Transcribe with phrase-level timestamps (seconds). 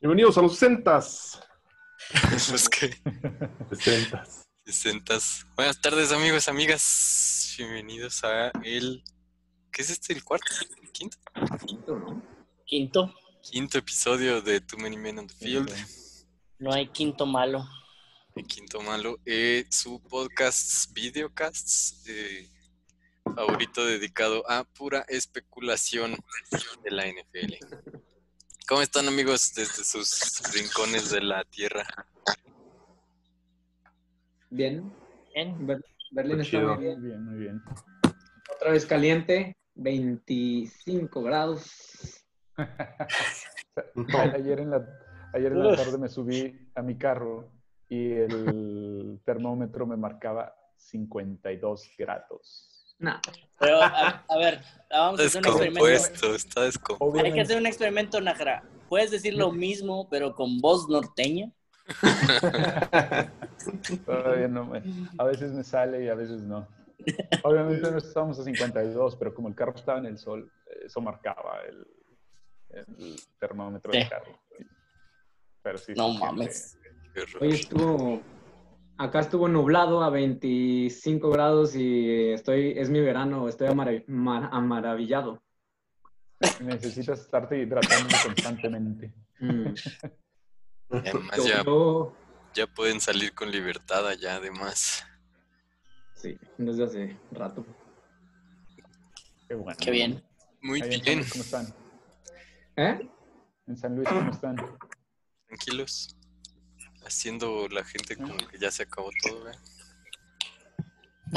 [0.00, 1.00] Bienvenidos a los 60
[2.38, 2.94] Pues que
[3.76, 4.24] 60
[4.64, 5.46] sesentas.
[5.56, 7.54] Buenas tardes, amigos, amigas.
[7.58, 9.02] Bienvenidos a el.
[9.78, 10.12] ¿Qué es este?
[10.12, 10.50] ¿El cuarto?
[10.82, 11.16] ¿El quinto?
[11.64, 12.20] Quinto, ¿no?
[12.64, 15.70] Quinto, Quinto episodio de Too Many Men on the Field.
[16.58, 17.64] no hay quinto malo.
[18.34, 19.20] El quinto malo.
[19.24, 22.50] Eh, su podcast, videocasts, eh,
[23.22, 26.16] favorito dedicado a pura especulación
[26.82, 27.54] de la NFL.
[28.66, 31.86] ¿Cómo están, amigos, desde sus rincones de la tierra?
[34.50, 34.92] Bien.
[35.32, 35.64] Bien.
[35.68, 37.00] Ber- Berlín está muy bien.
[37.00, 37.62] Muy bien, muy bien.
[38.56, 42.24] Otra vez caliente, 25 grados.
[44.34, 44.84] Ayer en la,
[45.32, 47.52] ayer en la tarde me subí a mi carro
[47.88, 52.96] y el termómetro me marcaba 52 grados.
[52.98, 53.20] No,
[53.60, 55.86] Pero, a, a ver, vamos a hacer un experimento.
[55.86, 57.24] Descompuesto, está descompuesto.
[57.24, 58.64] Hay que hacer un experimento, Najara.
[58.88, 61.52] Puedes decir lo mismo, pero con voz norteña.
[64.04, 64.82] Todavía no me-
[65.16, 66.66] a veces me sale y a veces no.
[67.42, 70.50] Obviamente no estábamos a 52, pero como el carro estaba en el sol,
[70.84, 71.86] eso marcaba el,
[72.70, 74.38] el termómetro del carro.
[75.62, 76.78] Pero sí, No mames.
[77.40, 78.22] Hoy estuvo,
[78.96, 85.42] acá estuvo nublado a 25 grados y estoy, es mi verano, estoy amara- ma- amaravillado.
[86.60, 89.12] Necesitas estarte hidratando constantemente.
[89.40, 89.74] Mm.
[90.90, 91.62] Además ya,
[92.54, 95.04] ya pueden salir con libertad allá, además.
[96.20, 97.64] Sí, desde hace rato.
[99.48, 99.78] Qué bueno.
[99.80, 100.22] Qué bien.
[100.60, 101.74] Muy Ahí bien, ¿Cómo están?
[102.76, 103.08] ¿Eh?
[103.66, 104.56] En San Luis, ¿cómo están?
[105.46, 106.16] tranquilos.
[107.06, 109.54] Haciendo la gente como que ya se acabó todo, ¿eh?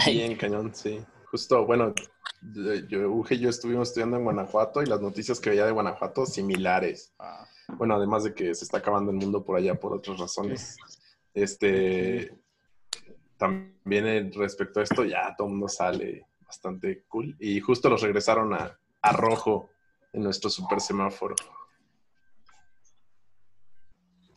[0.07, 1.03] Bien, cañón, sí.
[1.25, 1.93] Justo, bueno,
[2.53, 5.71] yo, yo- Uge y yo estuvimos estudiando en Guanajuato y las noticias que veía de
[5.71, 7.13] Guanajuato similares.
[7.19, 7.45] Ah,
[7.77, 10.75] Bueno, además de que se está acabando el mundo por allá por otras razones.
[11.33, 12.37] Este,
[13.41, 17.35] también eh, respecto a esto, ya todo el mundo sale bastante cool.
[17.39, 19.71] Y justo los regresaron a, a rojo
[20.13, 21.33] en nuestro super semáforo.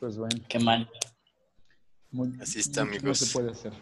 [0.01, 0.37] pues bueno.
[0.49, 0.89] Qué mal.
[2.11, 3.03] muy- Así está, amigos.
[3.05, 3.73] No se puede hacer.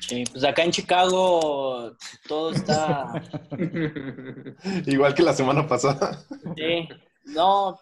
[0.00, 1.96] Sí, pues acá en Chicago
[2.28, 3.22] todo está.
[4.86, 6.22] Igual que la semana pasada.
[6.56, 6.88] Sí.
[7.24, 7.78] No,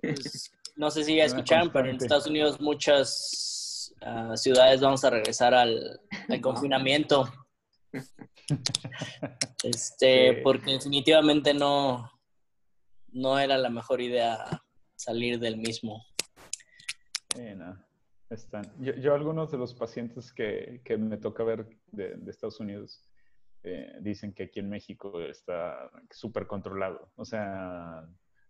[0.00, 1.96] pues, no sé si ya escucharon, pero en.
[1.96, 3.51] Estados Unidos muchas
[4.02, 7.28] ah, ciudades vamos a regresar al, al confinamiento.
[9.62, 10.40] Este, Sí.
[10.42, 12.10] porque definitivamente no,
[13.12, 14.44] no era la mejor idea
[14.96, 16.04] salir del mismo.
[17.38, 17.78] Eh, no,
[18.28, 18.64] están.
[18.80, 23.04] Yo, yo algunos de los pacientes que, que me toca ver de, de Estados Unidos
[23.62, 27.12] eh, dicen que aquí en México está súper controlado.
[27.16, 28.04] O sea,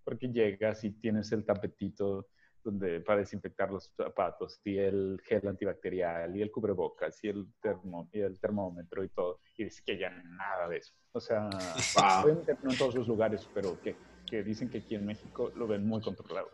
[0.04, 2.28] porque llegas y tienes el tapetito
[2.62, 8.08] donde para desinfectar los zapatos y el gel antibacterial y el cubrebocas y el, termo,
[8.12, 9.40] y el termómetro y todo.
[9.56, 10.92] Y dice que ya nada de eso.
[11.12, 11.48] O sea,
[11.96, 12.24] Wow.
[12.24, 13.96] obviamente no en todos los lugares, pero que,
[14.26, 16.50] que dicen que aquí en México lo ven muy controlado.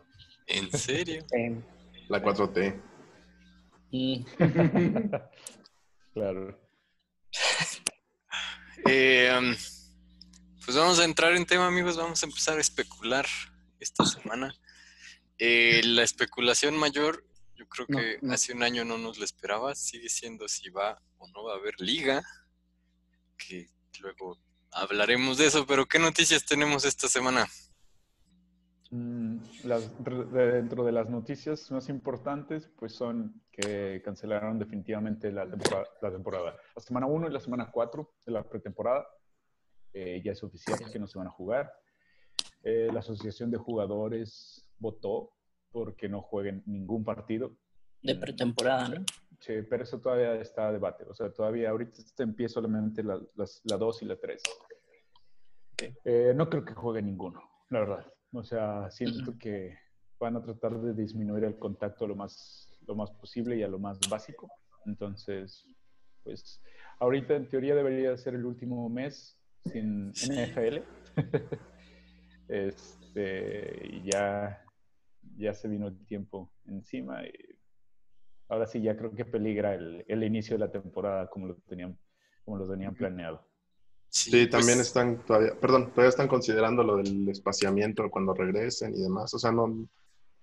[0.47, 1.23] ¿En serio?
[2.07, 2.75] La 4T.
[3.91, 4.23] Mm,
[6.13, 6.59] Claro.
[8.87, 9.53] Eh, um,
[10.65, 11.97] pues vamos a entrar en tema, amigos.
[11.97, 13.25] Vamos a empezar a especular
[13.77, 14.55] esta semana.
[15.39, 18.33] Eh, la especulación mayor, yo creo que no.
[18.33, 19.73] hace un año no nos la esperaba.
[19.75, 22.21] Sigue siendo si va o no va a haber liga.
[23.37, 23.67] Que
[24.01, 24.37] luego
[24.71, 25.65] hablaremos de eso.
[25.65, 27.47] Pero ¿qué noticias tenemos esta semana?
[28.91, 35.85] Mm, las- dentro de las noticias más importantes, pues son que cancelaron definitivamente la temporada,
[36.01, 36.57] la, temporada.
[36.75, 39.07] la semana 1 y la semana 4 de la pretemporada.
[39.93, 41.71] Eh, ya es oficial que no se van a jugar.
[42.63, 45.31] Eh, la Asociación de Jugadores votó
[45.71, 47.55] porque no jueguen ningún partido.
[48.01, 49.05] de pretemporada, ¿no?
[49.39, 51.05] Sí, pero eso todavía está a debate.
[51.05, 54.41] O sea, todavía ahorita está en pie solamente la, las- la 2 y la 3.
[56.03, 58.13] Eh, no creo que juegue ninguno, la verdad.
[58.33, 59.77] O sea, siento que
[60.19, 63.79] van a tratar de disminuir el contacto lo más, lo más posible y a lo
[63.79, 64.49] más básico.
[64.85, 65.65] Entonces,
[66.23, 66.61] pues
[66.99, 69.37] ahorita en teoría debería ser el último mes
[69.71, 70.79] sin NFL.
[72.49, 74.61] este, y ya,
[75.37, 77.31] ya se vino el tiempo encima y
[78.49, 81.97] ahora sí ya creo que peligra el, el inicio de la temporada como lo tenían,
[82.43, 83.47] como lo tenían planeado.
[84.09, 89.01] Sí, pues, también están todavía, perdón, todavía están considerando lo del espaciamiento cuando regresen y
[89.01, 89.33] demás.
[89.33, 89.87] O sea, no,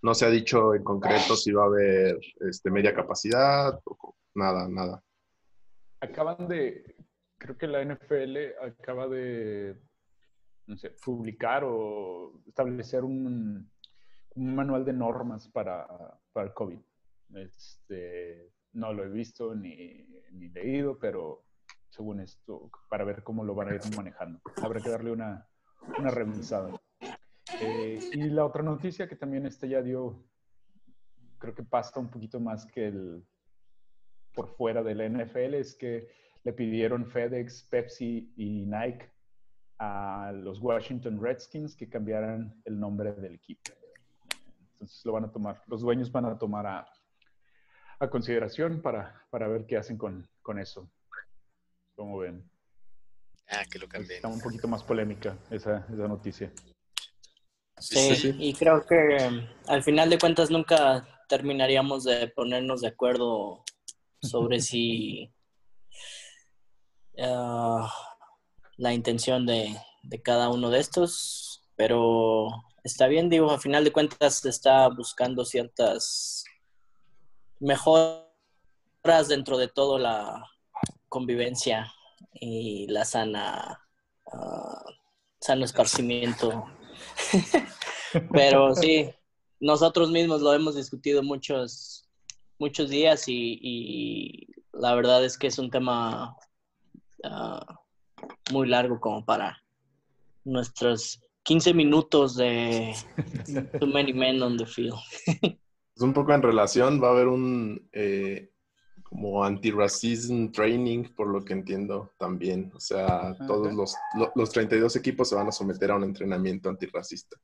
[0.03, 2.19] no se ha dicho en concreto si va a haber
[2.49, 5.03] este, media capacidad, o nada, nada.
[6.01, 6.97] Acaban de,
[7.39, 9.77] creo que la NFL acaba de,
[10.67, 13.69] no sé, publicar o establecer un,
[14.37, 15.87] un manual de normas para,
[16.33, 16.79] para el COVID.
[17.35, 21.45] Este, no lo he visto ni, ni leído, pero
[21.89, 24.41] según esto, para ver cómo lo van a ir manejando.
[24.63, 25.49] Habrá que darle una,
[25.99, 26.79] una revisada.
[27.61, 30.25] Eh, y la otra noticia que también este ya dio,
[31.39, 33.27] creo que pasa un poquito más que el
[34.35, 36.09] por fuera del NFL, es que
[36.45, 39.11] le pidieron FedEx, Pepsi y Nike
[39.79, 43.73] a los Washington Redskins que cambiaran el nombre del equipo.
[44.77, 46.87] Entonces lo van a tomar, los dueños van a tomar a,
[47.99, 50.91] a consideración para, para ver qué hacen con, con eso.
[51.95, 52.49] ¿Cómo ven?
[53.49, 54.17] Ah, que lo cambien.
[54.17, 56.53] Está un poquito más polémica esa, esa noticia.
[57.79, 58.35] Sí, sí.
[58.39, 63.65] y creo que um, al final de cuentas nunca terminaríamos de ponernos de acuerdo
[64.21, 65.33] sobre si
[67.19, 67.91] ah,
[68.77, 72.49] la intención de, de cada uno de estos, pero
[72.87, 76.45] está bien, digo, al final de cuentas está buscando ciertas
[77.59, 80.47] mejoras dentro de toda la
[81.09, 81.93] convivencia
[82.33, 83.81] y la sana
[84.33, 84.85] ah,
[85.41, 86.67] sano esparcimiento.
[88.33, 89.11] Pero sí,
[89.59, 92.09] nosotros mismos lo hemos discutido muchos,
[92.59, 96.37] muchos días y, y la verdad es que es un tema
[97.25, 97.81] ah,
[98.53, 99.61] muy largo como para
[100.45, 102.95] nuestros 15 minutos de
[103.81, 104.99] Too Many Men on the Field.
[105.99, 108.51] Pues un poco en relación, va a haber un eh,
[109.03, 112.71] como anti-racism training, por lo que entiendo también.
[112.75, 113.73] O sea, todos Ok.
[113.73, 117.39] los, lo- los 32 equipos se van a someter a un entrenamiento antirracista.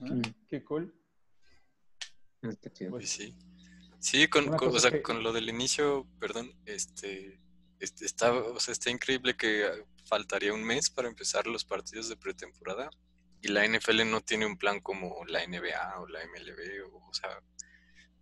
[0.00, 0.06] Ah,
[0.48, 0.94] Qué cool.
[2.88, 3.34] Pues sí.
[3.98, 7.38] Sí, con, con- o cosa sea, que- con lo del inicio, perdón, este,
[7.78, 12.08] este, está, o sea, está increíble que ah, faltaría un mes para empezar los partidos
[12.08, 12.88] de pretemporada
[13.40, 17.14] y la NFL no tiene un plan como la NBA o la MLB, o, o
[17.14, 17.42] sea,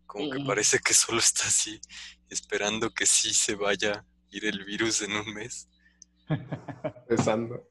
[0.06, 1.80] como que parece que solo está así,
[2.28, 5.68] esperando que sí se vaya a ir el virus en un mes.
[7.08, 7.68] Empezando.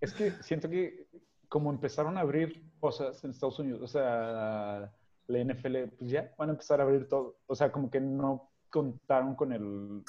[0.00, 1.06] Es que siento que
[1.48, 4.92] como empezaron a abrir cosas en Estados Unidos, o sea,
[5.26, 7.38] la NFL, pues ya van a empezar a abrir todo.
[7.46, 10.02] O sea, como que no contaron con el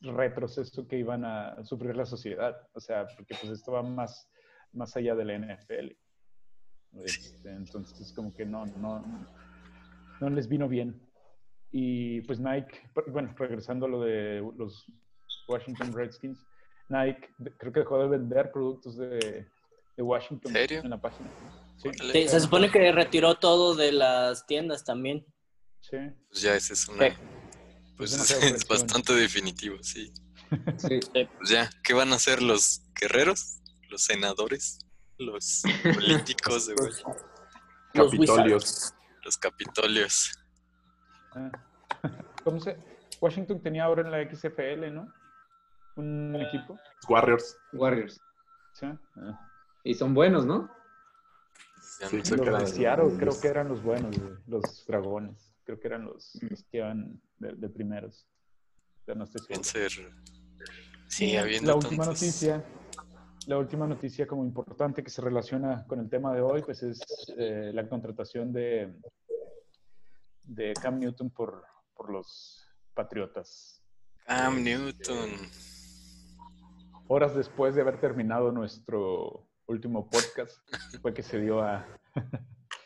[0.00, 2.56] retroceso que iban a sufrir la sociedad.
[2.72, 4.28] O sea, porque pues esto va más,
[4.72, 5.92] más allá de la NFL.
[7.02, 9.04] Este, entonces, como que no, no,
[10.20, 11.00] no les vino bien.
[11.72, 14.86] Y pues Nike, bueno, regresando a lo de los
[15.48, 16.38] Washington Redskins,
[16.88, 19.46] Nike creo que dejó de vender productos de,
[19.96, 20.80] de Washington ¿En serio?
[20.84, 21.28] en la página.
[21.76, 22.12] Sí, Órale.
[22.12, 25.26] Sí, se supone que retiró todo de las tiendas también.
[25.80, 25.96] sí.
[26.28, 27.16] Pues ya ese es una, Sí.
[27.96, 30.12] pues Es bastante definitivo, sí.
[30.76, 31.00] Sí.
[31.12, 33.60] Pues ya, ¿qué van a hacer los guerreros?
[33.90, 34.78] ¿Los senadores?
[35.18, 35.62] ¿Los
[35.94, 37.16] políticos de Washington?
[37.94, 38.94] Los Capitolios.
[39.24, 40.32] ¿Los capitolios?
[41.34, 41.50] Ah.
[42.44, 42.76] ¿Cómo se?
[43.20, 45.10] Washington tenía ahora en la XFL, ¿no?
[45.96, 46.78] Un equipo.
[47.08, 47.56] Warriors.
[47.72, 48.20] Warriors.
[48.74, 48.86] Sí.
[49.16, 49.40] Ah.
[49.84, 50.68] Y son buenos, ¿no?
[52.00, 55.54] Ya Sí, Los eran de Seattle creo que eran los buenos, los dragones.
[55.64, 58.26] Creo que eran los, los que iban de, de primeros.
[59.06, 59.62] Pero no estoy seguro.
[59.72, 60.12] Deben ser.
[61.06, 62.64] Sí, habiendo la última tantos- noticia,
[63.46, 67.00] la última noticia como importante que se relaciona con el tema de hoy, pues es
[67.36, 68.94] eh, la contratación de,
[70.44, 73.82] de Cam Newton por, por los Patriotas.
[74.26, 75.30] Cam Newton.
[77.08, 80.58] Horas después de haber terminado nuestro último podcast,
[81.02, 81.86] fue que se dio a,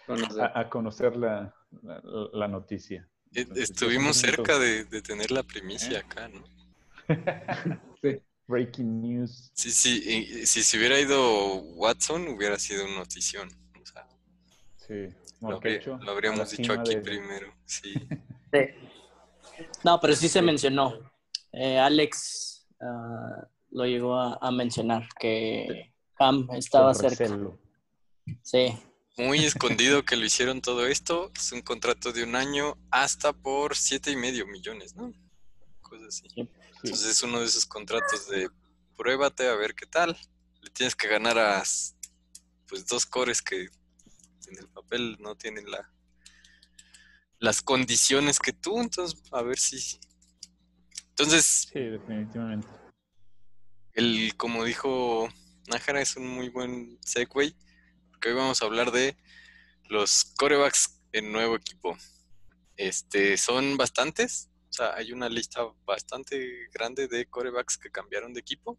[0.06, 0.42] Conocer.
[0.42, 3.08] a- a conocer la, la- la noticia.
[3.32, 5.44] E- Entonces, Estuvimos cerca de, de tener la ¿Eh?
[5.44, 6.42] primicia acá, ¿no?
[8.02, 8.20] Sí.
[8.48, 9.50] Breaking news.
[9.54, 10.46] Sí, sí.
[10.46, 13.48] Si se hubiera ido Watson, hubiera sido una notición.
[13.80, 14.08] O sea,
[14.78, 15.14] Sí.
[15.40, 17.54] lo, habría- habríamos dicho aquí de- primero.
[17.66, 17.94] Sí.
[19.84, 20.94] No, pero sí se mencionó.
[21.52, 27.24] Eh, Alex ah, lo llegó a, a mencionar que Cam estaba con cerca.
[27.24, 27.58] recelo.
[28.42, 28.68] Sí,
[29.18, 31.30] Muy escondido que lo hicieron todo esto.
[31.36, 35.12] Es un contrato de un año hasta por siete y medio millones, ¿no?
[35.82, 36.28] Cosas así.
[36.30, 36.48] Sí.
[36.82, 38.48] Entonces es uno de esos contratos de
[38.96, 40.16] pruébate a ver qué tal.
[40.60, 41.62] Le tienes que ganar a
[42.66, 43.68] pues dos cores que
[44.48, 45.90] en el papel no tienen la
[47.40, 50.00] las condiciones que tú, entonces a ver si
[51.10, 52.68] entonces Sí, definitivamente.
[53.92, 55.28] el como dijo
[55.68, 57.54] Nájera es un muy buen segue,
[58.10, 59.16] porque hoy vamos a hablar de
[59.88, 61.96] los corebacks en nuevo equipo.
[62.76, 68.40] Este, son bastantes, o sea, hay una lista bastante grande de corebacks que cambiaron de
[68.40, 68.78] equipo.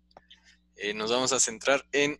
[0.75, 2.19] Eh, nos vamos a centrar en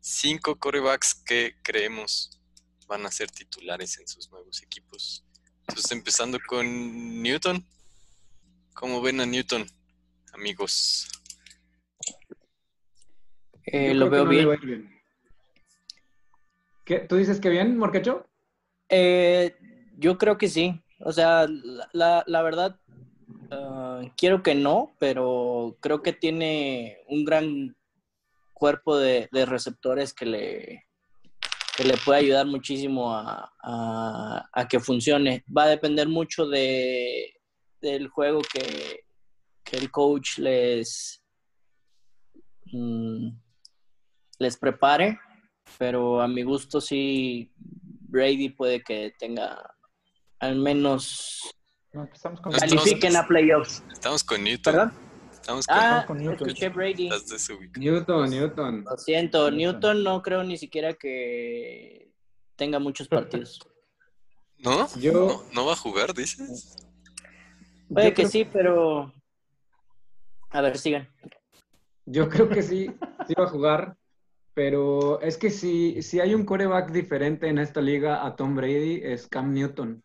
[0.00, 2.40] cinco corebacks que creemos
[2.86, 5.24] van a ser titulares en sus nuevos equipos.
[5.60, 7.64] Entonces, empezando con Newton.
[8.74, 9.64] ¿Cómo ven a Newton,
[10.34, 11.08] amigos?
[13.66, 15.00] Eh, lo veo no bien.
[16.84, 16.98] ¿Qué?
[17.00, 18.28] ¿Tú dices que bien, Morquecho?
[18.88, 19.56] Eh,
[19.96, 20.82] yo creo que sí.
[21.00, 22.78] O sea, la, la- la verdad,
[23.54, 27.76] ah, quiero que no, pero creo que tiene un gran
[28.52, 30.84] cuerpo de, receptores que le,
[31.76, 35.44] que le puede ayudar muchísimo a, a- a que funcione.
[35.56, 37.34] Va a depender mucho de,
[37.80, 39.04] del juego que,
[39.64, 41.22] que el coach les,
[42.72, 43.28] mm,
[44.38, 45.18] les prepare,
[45.78, 49.74] pero a mi gusto sí, Brady puede que tenga
[50.38, 51.40] al menos
[51.94, 53.82] No, empezamos con No estamos- califiquen a playoffs.
[53.92, 54.72] Estamos con Newton.
[54.74, 54.92] ¿Perdón?
[55.32, 56.48] Estamos con Ah, con Newton.
[56.48, 57.08] escuché Brady.
[57.08, 57.78] las desubicadas.
[57.78, 58.84] Newton, Newton.
[58.84, 59.56] Lo siento, Newton.
[59.58, 62.10] Newton no creo ni siquiera que
[62.56, 63.60] tenga muchos partidos.
[64.58, 64.88] ¿No?
[64.96, 66.76] Yo- ¿No, no va a jugar, dices?
[67.92, 69.12] Puede Yo que creo- sí, pero...
[70.50, 71.08] A ver, sigan.
[72.06, 72.90] Yo creo que sí,
[73.26, 73.96] sí va a jugar,
[74.54, 79.00] pero es que si, si hay un coreback diferente en esta liga a Tom Brady
[79.02, 80.02] es Cam Newton,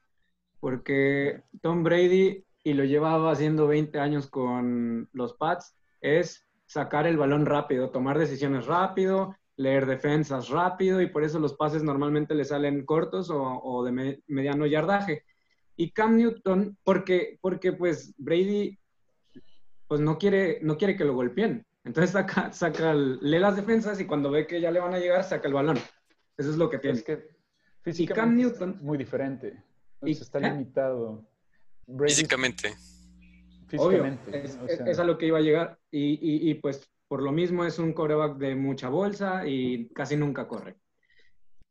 [0.60, 7.18] porque Tom Brady, y lo llevaba haciendo 20 años con los Pats, es sacar el
[7.18, 12.46] balón rápido, tomar decisiones rápido, leer defensas rápido, y por eso los pases normalmente le
[12.46, 15.24] salen cortos o, o de me- mediano yardaje.
[15.76, 18.78] Y Cam Newton, porque, porque pues Brady
[19.88, 21.66] pues no quiere, no quiere que lo golpeen.
[21.84, 25.00] Entonces saca, saca, el- lee las defensas y cuando ve que ya le van a
[25.00, 25.78] llegar, saca el balón.
[26.38, 26.98] Eso es lo que tiene.
[27.00, 27.28] Es que
[28.14, 29.64] Cam Newton- es muy diferente.
[30.02, 30.52] Y- Entonces está ¿eh?
[30.52, 31.26] limitado.
[31.88, 32.68] Brady Físicamente.
[33.78, 34.46] Obvio, físicamente.
[34.46, 35.78] es, o es- sea, es a lo que iba a llegar.
[35.92, 40.16] Y, y- y, pues por lo mismo es un coreback de mucha bolsa y casi
[40.16, 40.76] nunca corre.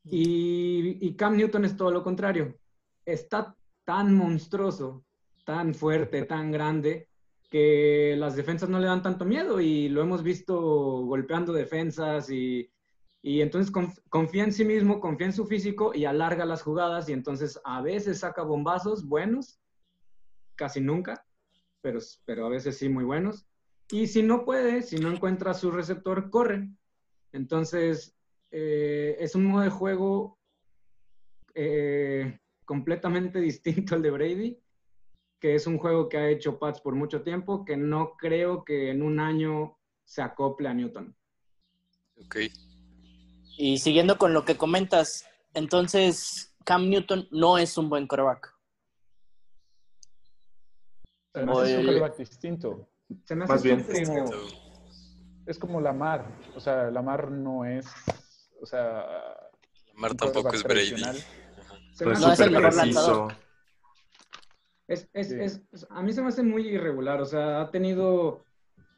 [0.04, 2.56] Y, y Cam Newton es todo lo contrario.
[3.04, 3.54] Está
[3.84, 5.04] tan monstruoso,
[5.44, 7.08] tan fuerte, tan grande,
[7.50, 10.60] que las defensas no le dan tanto miedo y lo hemos visto
[11.06, 12.70] golpeando defensas y,
[13.22, 17.08] y entonces conf- confía en sí mismo, confía en su físico y alarga las jugadas
[17.08, 19.60] y entonces a veces saca bombazos buenos,
[20.54, 21.26] casi nunca,
[21.80, 23.46] pero, pero a veces sí muy buenos.
[23.90, 26.68] Y si no puede, si no encuentra su receptor, corre.
[27.32, 28.14] Entonces,
[28.50, 30.38] eh, es un modo de juego
[31.54, 34.58] eh, completamente distinto al de Brady,
[35.40, 38.90] que es un juego que ha hecho Pats por mucho tiempo, que no creo que
[38.90, 41.14] en un año se acople a Newton.
[42.16, 42.36] Ok.
[43.60, 48.54] Y siguiendo con lo que comentas, entonces Cam Newton no es un buen quarterback.
[51.34, 51.84] además es un Oye.
[51.84, 52.88] quarterback distinto.
[53.24, 53.84] Se me hace Más bien.
[53.84, 54.30] Como-
[55.46, 56.26] Es como Lamar.
[56.54, 57.86] O sea, Lamar no es.
[58.60, 59.04] O sea.
[59.94, 60.96] Lamar tampoco es Brady.
[61.94, 63.34] Se No me es No, es hace- el mejor lanzador.
[64.86, 65.34] Es, es- Sí.
[65.40, 68.44] es- es- a mí se me hace muy irregular, o sea, ha tenido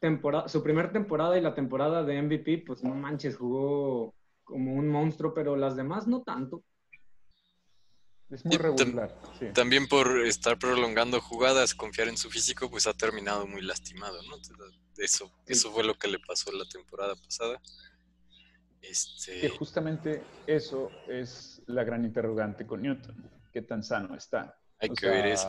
[0.00, 4.14] temporada, su primera temporada y la temporada de MVP, pues no manches, jugó
[4.50, 6.64] como un monstruo, pero las demás no tanto.
[8.28, 9.16] Es muy regular.
[9.38, 9.47] sí.
[9.54, 14.37] También por estar prolongando jugadas, confiar en su físico, pues ha terminado muy lastimado, ¿no?
[14.99, 17.61] Eso, eso fue lo que le pasó la temporada pasada.
[18.80, 23.30] Que Este, justamente eso es la gran interrogante con Newton.
[23.52, 24.57] ¿Qué tan sano está?
[24.78, 25.49] hay O que sea, ver eso.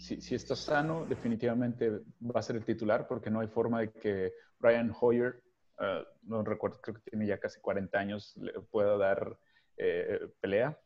[0.00, 3.92] Si, si está sano, definitivamente va a ser el titular porque no hay forma de
[3.92, 5.42] que Brian Hoyer,
[5.80, 9.38] eh, no recuerdo, creo que tiene ya casi 40 años, le pueda dar
[9.76, 10.78] eh, pelea.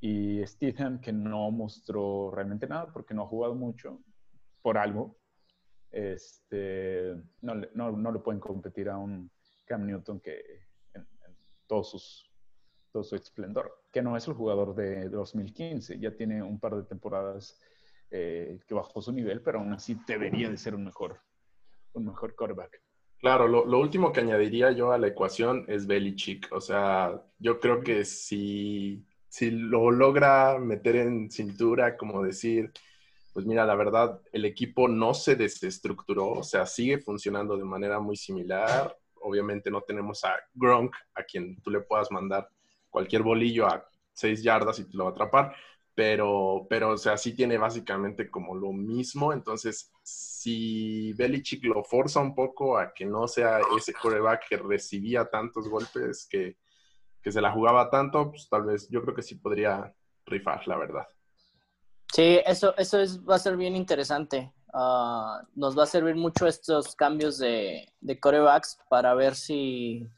[0.00, 4.00] Y Stephen, que no mostró realmente nada porque no ha jugado mucho
[4.60, 5.16] por algo,
[5.90, 9.30] este, no, no, no le pueden competir a un
[9.66, 10.40] Cam Newton que
[10.94, 11.36] en, en
[11.66, 12.32] todos
[12.92, 16.82] todo su esplendor, que no es el jugador de 2015, ya tiene un par de
[16.82, 17.58] temporadas
[18.10, 21.20] eh, que bajó su nivel, pero aún así debería de ser un mejor,
[21.94, 22.82] un mejor quarterback.
[23.22, 26.48] Claro, lo, lo último que añadiría yo a la ecuación es Belichick.
[26.52, 32.72] O sea, yo creo que si, si lo logra meter en cintura, como decir,
[33.32, 38.00] pues mira, la verdad, el equipo no se desestructuró, o sea, sigue funcionando de manera
[38.00, 38.96] muy similar.
[39.22, 42.48] Obviamente no tenemos a Gronk, a quien tú le puedas mandar
[42.90, 45.56] cualquier bolillo a seis yardas y te lo va a atrapar,
[45.94, 49.32] pero, pero, o sea, sí tiene básicamente como lo mismo.
[49.32, 55.26] Entonces, si Belichick lo forza un poco a que no sea ese coreback que recibía
[55.26, 56.56] tantos golpes, que,
[57.22, 59.94] que se la jugaba tanto, pues tal vez yo creo que sí podría
[60.24, 61.06] rifar, la verdad.
[62.12, 64.52] Sí, eso, eso es, va a ser bien interesante.
[64.72, 70.08] Ah, nos va a servir mucho estos cambios de, de corebacks para ver si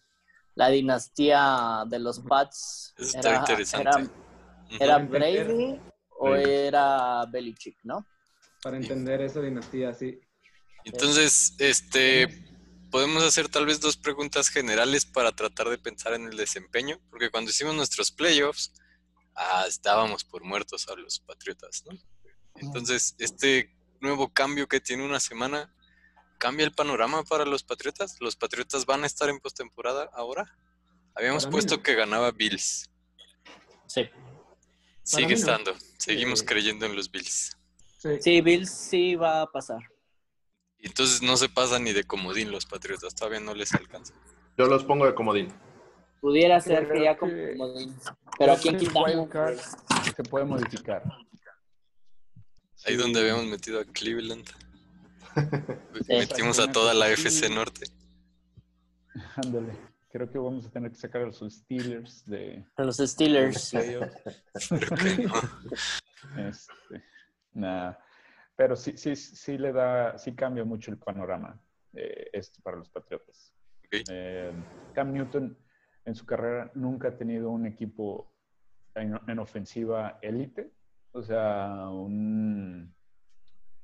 [0.55, 3.93] la dinastía de los Pats era, era,
[4.81, 5.81] era, Brady
[6.11, 8.07] o era Belichick, ¿no?
[8.63, 10.21] Para entender esa dinastía, sí.
[10.85, 12.29] Entonces, este,
[12.91, 17.31] podemos hacer tal vez dos preguntas generales para tratar de pensar en el desempeño, porque
[17.31, 18.73] cuando hicimos nuestros playoffs,
[19.35, 21.99] ah, estábamos por muertos a los Patriotas, ¿no?
[22.57, 25.75] Entonces, este nuevo cambio que tiene una semana,
[26.39, 28.17] ¿cambia el panorama para los Patriotas?
[28.21, 30.57] ¿Los Patriotas van a estar en postemporada ahora?
[31.15, 32.91] Habíamos puesto que ganaba Bills.
[33.87, 34.09] Sí.
[35.05, 35.75] Sigue estando.
[35.99, 37.57] Seguimos creyendo en los Bills.
[38.21, 38.41] Sí.
[38.41, 39.81] Bills sí va a pasar.
[40.79, 44.13] Entonces no se pasa ni de comodín los Patriotas, todavía no les alcanza.
[44.59, 45.53] Yo los pongo de comodín.
[46.21, 47.95] Pudiera ser que ya comodín.
[48.39, 49.27] Pero aquí en Quintana.
[50.17, 51.03] Se puede modificar.
[52.87, 54.47] Ahí donde habíamos metido a Cleveland.
[56.09, 57.87] Metimos a toda la FC Norte.
[59.37, 59.94] Ándale.
[60.15, 62.65] Creo que vamos a tener que sacar a los Steelers de.
[62.77, 63.75] A los Steelers.
[66.39, 67.03] este,
[67.53, 67.99] nada.
[68.55, 71.61] Pero sí, sí, sí le da, sí cambia mucho el panorama
[71.95, 73.53] eh, esto para los Patriotas.
[73.91, 74.53] Eh,
[74.93, 75.59] Cam Newton
[76.05, 78.33] en su carrera nunca ha tenido un equipo
[78.95, 80.71] en, ofensiva élite,
[81.11, 82.95] o sea, un,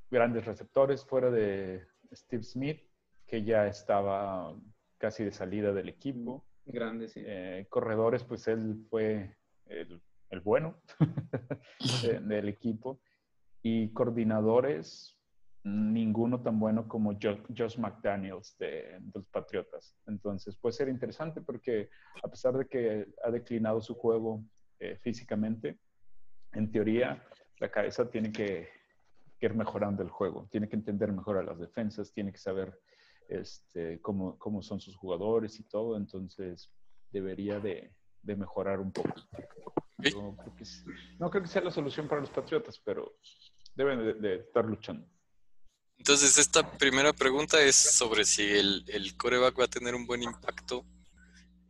[0.08, 2.80] grandes receptores fuera de Steve Smith,
[3.26, 4.54] que ya estaba
[5.00, 6.44] casi de salida del equipo.
[6.66, 7.22] Grande, sí.
[7.24, 10.80] Eh, corredores, pues él fue el, el bueno
[12.22, 13.00] del equipo
[13.62, 15.16] y coordinadores,
[15.64, 19.96] ninguno tan bueno como Josh McDaniels de, los Patriotas.
[20.06, 21.90] Entonces puede ser interesante porque
[22.22, 24.42] a pesar de que ha declinado su juego
[24.78, 25.78] eh, físicamente,
[26.52, 27.22] en teoría
[27.58, 28.68] la cabeza tiene que,
[29.42, 32.78] ir mejorando el juego, tiene que entender mejor a las defensas, tiene que saber
[33.30, 36.70] este, cómo, cómo son sus jugadores y todo, entonces
[37.12, 39.14] debería de, de mejorar un poco.
[39.98, 40.64] No creo, que,
[41.18, 43.18] no creo, que, sea la solución para los Patriotas, pero
[43.74, 45.06] deben de, estar luchando.
[45.96, 50.22] Entonces, esta primera pregunta es sobre si el, el, coreback va a tener un buen
[50.22, 50.84] impacto,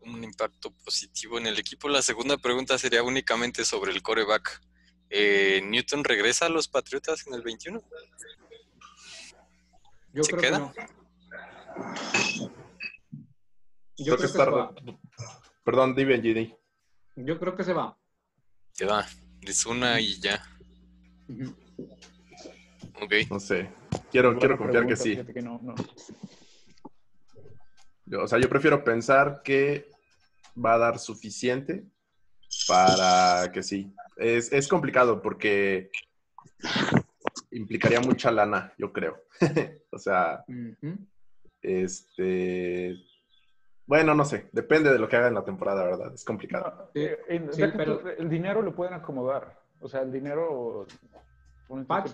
[0.01, 1.89] un impacto positivo en el equipo.
[1.89, 4.63] La segunda pregunta sería únicamente sobre el coreback.
[5.11, 7.83] Eh, ¿Newton regresa a los Patriotas en el 21?
[10.13, 10.59] Yo ¿Se queda?
[10.59, 11.00] no.
[13.97, 14.75] Yo creo, que, está...
[15.65, 16.57] Perdón, dime, GD.
[17.17, 17.97] Yo creo que se va.
[18.73, 19.07] Se va.
[19.43, 20.43] Es una y ya.
[23.03, 23.13] Ok.
[23.31, 23.71] No sé.
[24.11, 25.19] Quiero, quiero confiar que sí.
[28.13, 29.91] o sea, yo prefiero pensar que
[30.57, 31.85] va a dar suficiente
[32.67, 33.93] para que sí.
[34.17, 35.91] Es, es complicado porque
[37.51, 39.23] implicaría mucha lana, yo creo.
[39.91, 40.45] o sea,
[41.63, 42.97] este.
[43.87, 46.15] Bueno, no sé, depende de lo que haga en la temporada, ¿verdad?
[46.15, 46.91] Es complicado.
[46.95, 49.61] Eh, el dinero lo pueden acomodar.
[49.81, 50.87] O sea, el dinero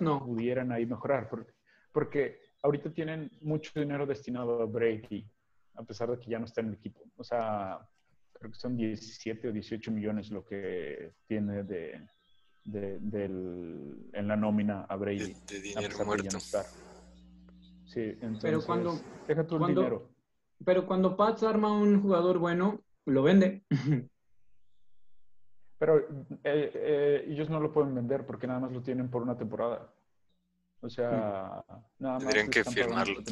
[0.00, 0.24] no.
[0.24, 1.52] pudieran ahí mejorar, porque,
[1.92, 5.26] porque ahorita tienen mucho dinero destinado a Brady,
[5.74, 7.00] a pesar de que ya no está en el equipo.
[7.16, 7.78] O sea,
[8.32, 12.00] creo que son 17 o 18 millones lo que tiene de,
[12.64, 15.34] en la nómina a Brady.
[15.48, 16.38] De, dinero muerto.
[17.96, 20.06] Sí, entonces, pero cuando, deja tu dinero.
[20.62, 23.64] Pero cuando Pats arma un jugador bueno, lo vende.
[25.78, 25.98] Pero
[26.44, 29.90] eh, eh, ellos no lo pueden vender porque nada más lo tienen por una temporada.
[30.80, 32.02] O sea, mm.
[32.02, 32.24] nada más.
[32.24, 33.22] Tendrían que firmarlo.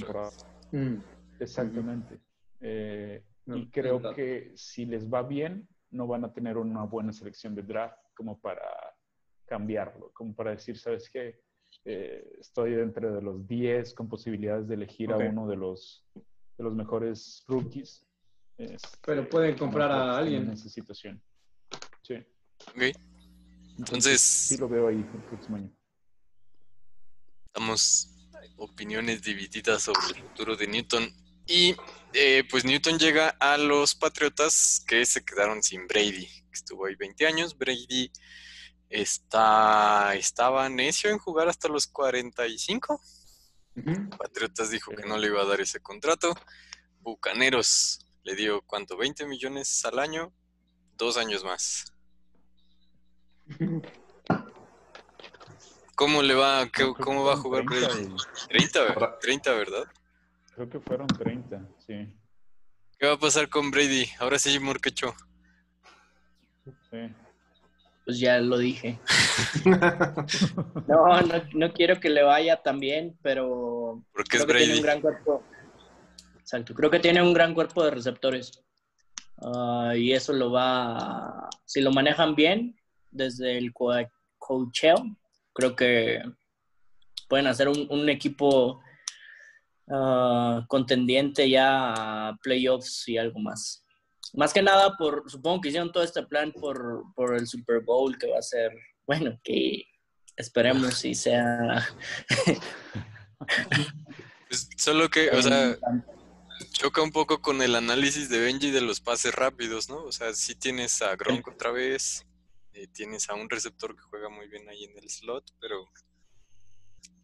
[0.72, 0.96] Mm.
[1.40, 2.20] Exactamente.
[2.60, 7.54] Eh, y creo que si les va bien, no van a tener una buena selección
[7.54, 8.66] de draft como para
[9.44, 11.42] cambiarlo, como para decir, ¿sabes qué?
[11.84, 16.74] Estoy dentro de los 10 con posibilidades de elegir a uno de los, de los
[16.74, 18.06] mejores rookies.
[19.04, 20.44] Pero pueden comprar a alguien.
[20.44, 21.22] En esa situación.
[22.02, 22.14] Sí.
[22.68, 22.96] Ok.
[23.78, 24.20] Entonces.
[24.20, 25.70] Sí, lo veo ahí el próximo año.
[27.52, 28.10] Damos
[28.56, 31.08] opiniones divididas sobre el futuro de Newton.
[31.46, 31.74] Y
[32.14, 36.94] eh, pues Newton llega a los Patriotas que se quedaron sin Brady, que estuvo ahí
[36.94, 37.56] 20 años.
[37.56, 38.10] Brady
[38.90, 43.00] está, estaba necio en jugar hasta los 45.
[44.18, 46.34] Patriotas dijo que no le iba a dar ese contrato.
[47.00, 48.96] Bucaneros le dio, ¿cuánto?
[48.96, 50.32] 20 millones al año,
[50.96, 51.92] dos años más.
[55.96, 56.64] ¿Cómo le va?
[56.66, 58.06] ¿Qué- Creo que ¿Cómo va a jugar 30 Brady?
[58.06, 59.84] y- 30, ver- Ahora- 30, ¿verdad?
[60.54, 62.16] Creo que fueron 30, sí.
[62.98, 64.08] ¿Qué va a pasar con Brady?
[64.18, 65.14] Ahora sí, Morquecho.
[66.90, 67.14] sí.
[68.04, 68.98] Pues ya lo dije.
[70.86, 74.76] No, no, no quiero que le vaya tan bien, pero Porque es creo que tiene
[74.76, 75.42] un gran cuerpo.
[76.38, 78.62] Exacto, creo que tiene un gran cuerpo de receptores.
[79.38, 82.78] Ah, y eso lo va, si lo manejan bien
[83.10, 83.94] desde el co-
[84.38, 84.96] coacheo,
[85.54, 86.20] creo que
[87.28, 88.80] pueden hacer un, un equipo
[89.90, 93.83] ah, contendiente ya a playoffs y algo más.
[94.34, 98.18] Más que nada, por supongo que hicieron todo este plan por, por el Super Bowl
[98.18, 98.72] que va a ser,
[99.06, 99.86] bueno, que
[100.36, 101.86] esperemos si sea...
[104.76, 105.76] Solo que, o sea,
[106.72, 110.02] choca un poco con el análisis de Benji de los pases rápidos, ¿no?
[110.04, 112.24] O sea, sí tienes a Gronk otra vez,
[112.72, 115.88] eh, tienes a un receptor que juega muy bien ahí en el slot, pero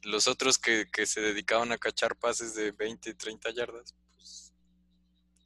[0.03, 4.53] los otros que, que se dedicaban a cachar pases de 20, 30 yardas, pues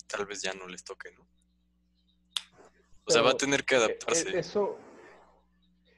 [0.07, 1.27] tal vez ya no les toque, ¿no?
[3.07, 4.31] O sea, va a tener que Eh, adaptarse.
[4.31, 4.79] eh, Eso,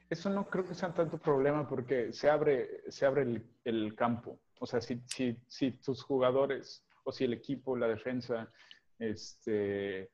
[0.09, 4.39] eso no creo que sea tanto problema porque se abre, se abre el, el campo.
[4.59, 8.51] O sea, si, si, si tus jugadores o si el equipo, la defensa,
[8.99, 10.11] este,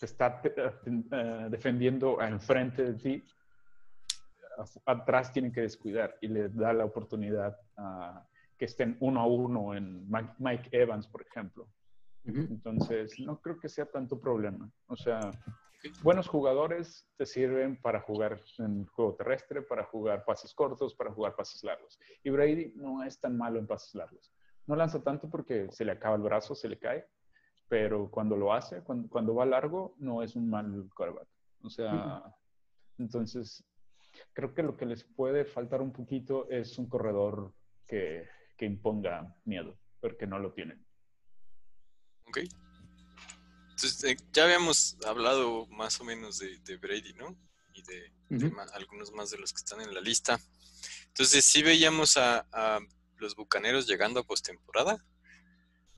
[0.00, 3.24] te está te- eh, defendiendo enfrente de ti,
[4.86, 8.24] atrás tienen que descuidar y le da la oportunidad a
[8.56, 11.68] que estén uno a uno en Mike- Mike Evans, por ejemplo.
[12.24, 14.70] Entonces, no creo que sea tanto problema.
[14.86, 15.30] O sea,
[16.02, 21.36] buenos jugadores te sirven para jugar en juego terrestre, para jugar pases cortos, para jugar
[21.36, 21.98] pases largos.
[22.22, 24.32] Y Brady no es tan malo en pases largos.
[24.66, 27.06] No lanza tanto porque se le acaba el brazo, se le cae,
[27.68, 31.28] pero cuando lo hace, cuando, cuando va largo, no es un mal quarterback.
[31.62, 32.22] O sea,
[32.98, 33.64] entonces,
[34.32, 37.52] creo que lo que les puede faltar un poquito es un corredor
[37.86, 40.84] que, que imponga miedo, porque no lo tienen.
[42.26, 42.38] Ok.
[43.74, 47.36] Entonces, eh, ya habíamos hablado más o menos de, de Brady, ¿no?
[47.72, 48.12] Y de,
[48.72, 50.38] algunos más de los que están en la lista.
[51.08, 52.78] Entonces, sí veíamos a, a
[53.16, 55.04] los bucaneros llegando a postemporada.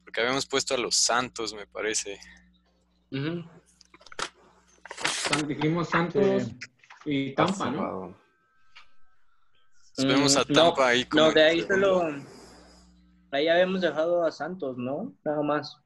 [0.02, 2.18] Porque habíamos puesto a los Santos, me parece.
[5.04, 6.44] San- Dijimos Santos
[7.04, 8.16] y Tampa, ¿no?
[9.98, 12.02] Entonces, vemos a Mm, no, Tampa ahí como No, de ahí solo.
[13.32, 15.14] Ahí habíamos dejado a Santos, ¿no?
[15.24, 15.76] Nada más.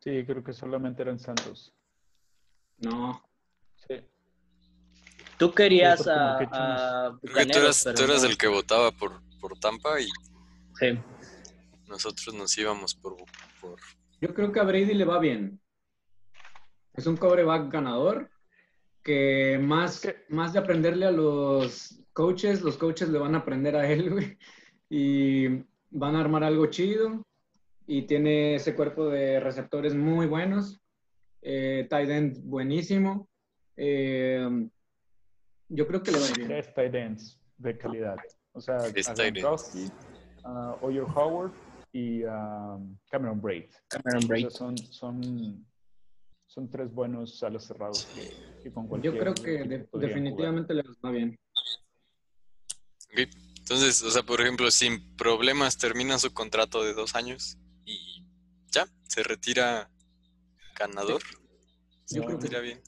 [0.00, 1.72] Sí, creo que solamente eran Santos.
[2.78, 3.22] No.
[3.86, 3.96] Sí.
[5.38, 8.28] Tú querías a, a Creo que tú eras, pero tú eras no.
[8.28, 10.08] el que votaba por, por Tampa y
[10.78, 10.98] Sí.
[11.86, 13.16] nosotros nos íbamos por,
[13.60, 13.78] por
[14.20, 15.60] Yo creo que a Brady le va bien.
[16.94, 18.30] Es un coreback ganador
[19.02, 23.90] que más, más de aprenderle a los coaches, los coaches le van a aprender a
[23.90, 24.38] él, güey.
[24.88, 25.48] Y
[25.90, 27.22] van a armar algo chido.
[27.86, 30.80] Y tiene ese cuerpo de receptores muy buenos.
[31.42, 33.28] Eh, tight end buenísimo.
[33.76, 34.68] Eh,
[35.68, 36.48] yo creo que le va a ir bien.
[36.48, 38.16] Tres tight ends de calidad.
[38.52, 38.78] O sea.
[38.78, 39.90] Gronkowski,
[40.44, 41.52] a Oyer Howard
[41.92, 42.78] y a
[43.10, 43.70] Cameron Braid.
[43.88, 44.48] Cameron O sea, Braid.
[44.50, 45.66] son, son,
[46.46, 51.10] son tres buenos alas cerrados que, que con Yo creo que de- definitivamente les va
[51.10, 51.38] bien.
[53.12, 57.56] Entonces, o sea, por ejemplo, sin problemas termina su contrato de dos años
[58.70, 59.90] ya, se retira
[60.78, 61.22] ganador.
[62.04, 62.82] Se creo que retira bien.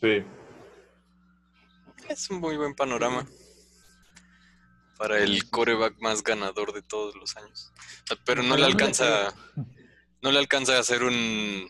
[0.00, 0.24] Sí.
[2.08, 3.26] Es un muy buen panorama
[4.98, 7.72] para el coreback más ganador de todos los años.
[8.24, 9.32] Pero no le alcanza,
[10.22, 11.68] no le alcanza a hacer un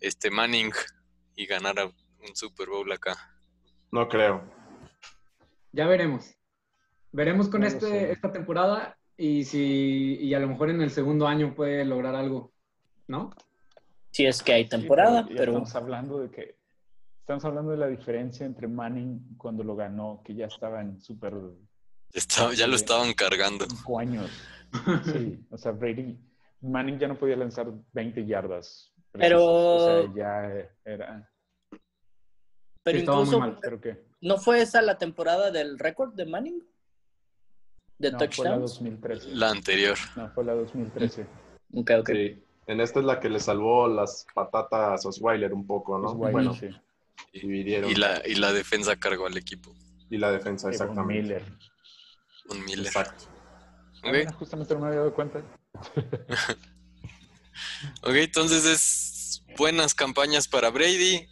[0.00, 0.72] este Manning
[1.34, 3.16] y ganar a un Super Bowl acá.
[3.90, 4.42] No creo.
[5.72, 6.34] Ya veremos.
[7.10, 11.26] Veremos con No este, esta temporada y si y a lo mejor en el segundo
[11.26, 12.52] año puede lograr algo,
[13.08, 13.30] ¿no?
[14.12, 16.56] Si es que hay temporada, pero Estamos hablando de que.
[17.20, 21.34] Estamos hablando de la diferencia entre Manning cuando lo ganó, que ya estaba en super
[21.34, 23.66] Ya, estaba- ya lo estaban cargando.
[23.68, 24.30] cinco años.
[25.04, 26.18] Sí, o sea, Brady.
[26.60, 28.92] Manning ya no podía lanzar 20 yardas.
[29.12, 31.30] Pero- O sea, ya era.
[32.82, 33.58] pero Sí, incluso mal.
[34.22, 36.62] ¿no fue esa la temporada del récord de Manning?
[37.98, 38.60] ¿De No, fue la touchdowns?
[38.74, 39.28] 2013.
[39.34, 39.98] La anterior.
[40.16, 41.26] No, fue la 2013.
[41.74, 42.10] Ok, ok.
[42.12, 42.42] Sí.
[42.66, 46.08] En esta es la que le salvó las patatas a Osweiler un poco, ¿no?
[46.08, 46.68] Osweiler, bueno, sí.
[47.32, 47.90] dividieron.
[47.90, 49.74] Y la, y la defensa cargó al equipo.
[50.10, 51.22] Y la defensa, exactamente.
[51.22, 51.44] Miller.
[52.50, 52.86] Un Miller.
[52.86, 53.24] Exacto.
[54.02, 54.12] Ah, Ok.
[54.14, 55.42] mira, justamente no me había dado cuenta.
[58.02, 61.28] Ok, entonces es buenas campañas para Brady.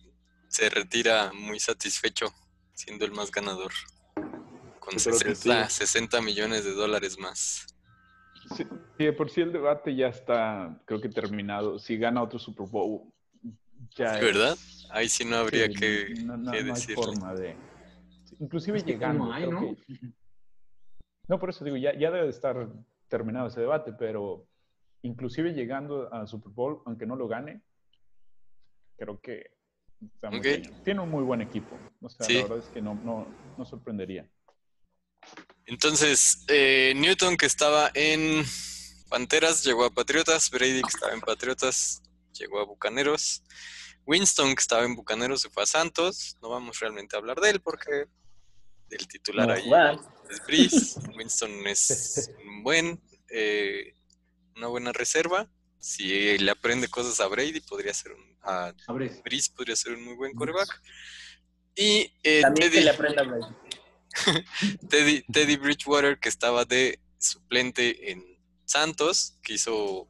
[0.48, 2.32] Se retira muy satisfecho,
[2.72, 3.72] siendo el más ganador.
[4.86, 5.76] Con Yo creo que 60, sí.
[5.86, 7.66] 60 millones de dólares más.
[8.56, 8.64] Sí,
[8.96, 11.78] sí, de por sí el debate ya está, creo que terminado.
[11.80, 13.12] Si gana otro Super Bowl,
[13.96, 14.56] ya es- ¿Verdad?
[14.90, 17.56] Ahí sí no habría sí, que, no, no- que no hay forma de...
[18.38, 19.32] Inclusive Es que llegando.
[19.32, 19.74] hay, creo ¿no?
[19.74, 20.12] que-
[21.28, 22.68] no, por eso digo, ya, ya debe de estar
[23.08, 24.46] terminado ese debate, pero
[25.02, 27.62] inclusive llegando a Super Bowl, aunque no lo gane,
[28.96, 29.50] creo que
[30.00, 30.40] está muy
[30.84, 31.76] tiene un muy buen equipo.
[32.00, 32.34] O sea, Sí.
[32.34, 33.26] la verdad es que no, no,
[33.58, 34.28] no sorprendería.
[35.66, 38.44] Entonces, eh, Newton, que estaba en
[39.08, 40.50] Panteras, llegó a Patriotas.
[40.50, 43.42] Brady, que estaba en Patriotas, llegó a Bucaneros.
[44.06, 46.36] Winston, que estaba en Bucaneros, se fue a Santos.
[46.40, 48.06] No vamos realmente a hablar de él porque
[48.90, 49.98] el titular No, ahí
[50.30, 51.00] es Breeze.
[51.16, 53.94] Winston es un buen, eh,
[54.54, 55.50] una buena reserva.
[55.78, 58.72] Si le aprende cosas a Brady, podría ser un, a
[59.56, 60.80] podría ser un muy buen coreback.
[61.74, 63.54] Y eh, También que le aprenda a Brady.
[64.88, 68.24] Teddy, Teddy Bridgewater, que estaba de suplente en
[68.64, 70.08] Santos, que hizo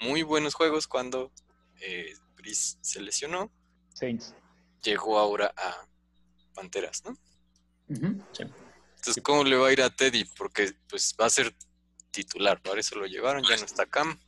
[0.00, 1.32] muy buenos juegos cuando
[1.80, 3.50] eh, Breeze se lesionó,
[3.94, 4.34] Saints.
[4.82, 5.86] llegó ahora a
[6.54, 7.16] Panteras, ¿no?
[7.88, 10.24] Entonces, ¿cómo le va a ir a Teddy?
[10.36, 11.54] Porque pues va a ser
[12.10, 14.18] titular, para eso lo llevaron, ya no está Cam.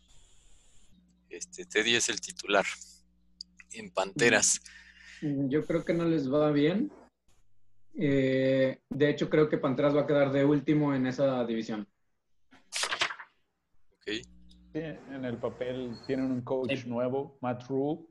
[1.31, 2.65] Este, Teddy es el titular
[3.73, 4.61] en Panteras.
[5.21, 6.93] Mm, Yo creo que no les va bien.
[8.01, 11.87] Eh, de hecho, creo que Panteras va a quedar de último en esa división.
[13.93, 14.05] ¿ok?
[14.73, 16.89] Sí, en el papel tienen un coach Sí.
[16.89, 18.07] nuevo, Matt Rule,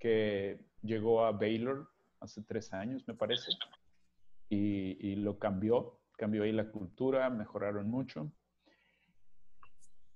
[0.00, 1.88] que llegó a Baylor
[2.20, 3.52] hace tres años, me parece,
[4.48, 8.32] y, y lo cambió, cambió ahí la cultura, mejoraron mucho,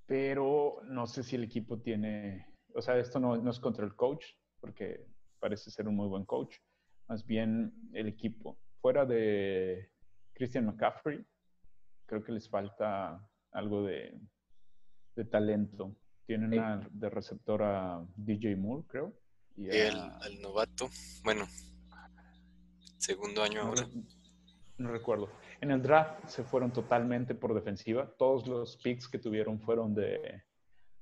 [0.06, 3.94] pero no sé si el equipo tiene, o sea, esto no, no es contra el
[3.94, 4.24] coach,
[4.60, 5.06] porque
[5.38, 6.56] parece ser un muy buen coach,
[7.06, 8.58] más bien el equipo.
[8.82, 9.90] Fuera de
[10.34, 11.24] Christian McCaffrey,
[12.04, 14.20] creo que les falta algo de,
[15.16, 15.96] de talento.
[16.26, 16.58] Tienen Sí.
[16.58, 19.14] a- de receptor a DJ Moore, creo.
[19.56, 20.88] Y a- El, al novato,
[21.24, 21.46] bueno,
[22.98, 23.88] segundo año no, ahora.
[24.78, 25.30] no recuerdo.
[25.60, 28.12] En el draft se fueron totalmente por defensiva.
[28.18, 30.42] Todos los picks que tuvieron fueron de,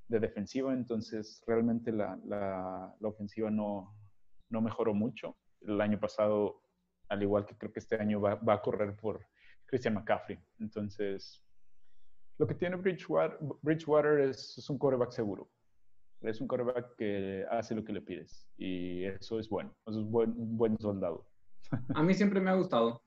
[0.09, 3.97] de defensiva, entonces realmente la, la- la ofensiva no,
[4.51, 5.39] no mejoró mucho.
[5.63, 6.63] El año pasado,
[7.11, 9.27] al igual que creo que este año va, va a correr por
[9.67, 10.39] Christian McCaffrey.
[10.61, 11.43] Entonces,
[12.39, 15.51] lo que tiene Bridgewater, Bridgewater es, es un quarterback seguro.
[16.23, 19.75] Es un quarterback que hace lo que le pides y eso es bueno.
[19.87, 21.27] Eso es buen, un buen soldado.
[21.95, 23.03] A mí siempre me ha gustado.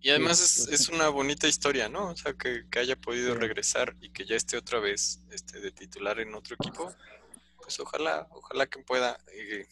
[0.00, 2.08] Y además es, es una bonita historia, ¿no?
[2.08, 5.70] O sea, que, que haya podido regresar y que ya esté otra vez este, de
[5.70, 6.92] titular en otro equipo.
[7.58, 9.16] Pues ojalá, ojalá que pueda.
[9.32, 9.66] eh,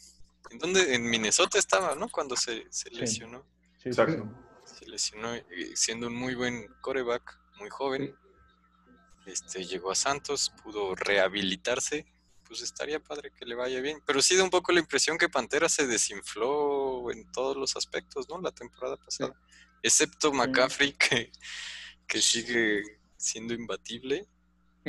[0.51, 0.95] ¿En dónde?
[0.95, 2.09] En Minnesota estaba, ¿no?
[2.09, 3.45] Cuando se, lesionó.
[3.75, 4.29] Sí, sí, Exacto.
[4.65, 8.15] Se lesionó eh, siendo un muy buen coreback, muy joven.
[9.27, 12.07] Este, llegó a Santos, pudo rehabilitarse.
[12.47, 14.03] Pues estaría padre que le vaya bien.
[14.05, 18.29] Pero sí da un poco la impresión que Pantera se desinfló en todos los aspectos,
[18.29, 18.41] ¿no?
[18.41, 19.35] La temporada pasada.
[19.83, 21.31] Excepto McCaffrey, que,
[22.07, 22.83] que sigue
[23.17, 24.27] siendo imbatible.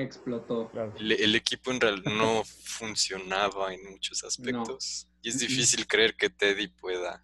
[0.01, 0.69] Explotó.
[0.69, 0.93] Claro.
[0.97, 5.07] El, el equipo en realidad no funcionaba en muchos aspectos.
[5.21, 7.23] Y es difícil creer que Teddy pueda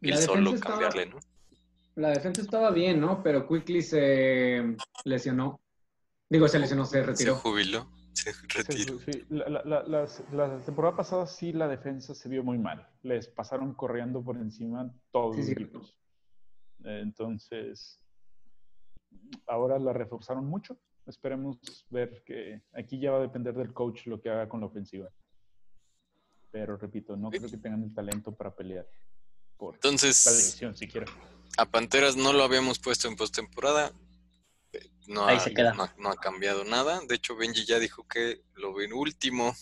[0.00, 1.18] él solo estaba- cambiarle, ¿no?
[1.96, 3.22] La defensa estaba bien, ¿no?
[3.24, 5.60] Pero Quickly se lesionó.
[6.30, 7.34] Digo, se lesionó, se Se retiró.
[7.36, 8.98] jubiló, se retiró.
[9.00, 12.88] sí, La, la- la- las- la temporada pasada sí la defensa se vio muy mal.
[13.02, 15.96] Les pasaron corriendo por encima todos Sí, los equipos.
[16.84, 18.00] Entonces,
[19.46, 20.78] ahora la reforzaron mucho.
[21.08, 21.56] Esperemos
[21.90, 25.08] ver que aquí ya va a depender del coach lo que haga con la ofensiva.
[26.50, 28.86] Pero repito, no creo que tengan el talento para pelear
[29.56, 31.06] por la Entonces, división siquiera.
[31.56, 33.92] a Panteras no lo habíamos puesto en postemporada.
[35.06, 35.72] No Ahí ha, se queda.
[35.72, 37.00] no ha- no ha cambiado nada.
[37.08, 39.54] De hecho, Benji ya dijo que lo ve en último.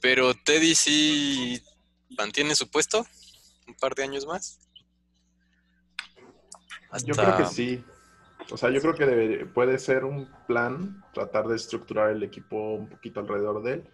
[0.00, 1.62] Pero Teddy sí
[2.18, 3.06] mantiene su puesto
[3.68, 4.58] un par de años más.
[7.04, 7.84] Yo creo que sí.
[8.50, 12.74] O sea, yo creo que debe- puede ser un plan tratar de estructurar el equipo
[12.76, 13.90] un poquito alrededor de él.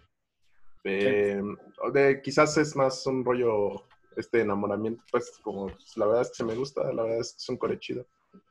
[0.85, 1.41] Eh,
[1.93, 6.43] de, quizás es más un rollo, este enamoramiento, pues como la verdad es que se
[6.45, 8.05] me gusta, la verdad es que es un core chido,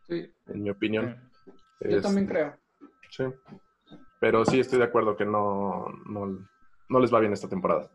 [0.08, 1.30] Sí, en mi opinión.
[1.80, 2.56] yo Es- también creo.
[3.10, 3.24] Sí.
[4.20, 6.46] Pero sí estoy de acuerdo que no, no,
[6.88, 7.90] no les va bien esta temporada.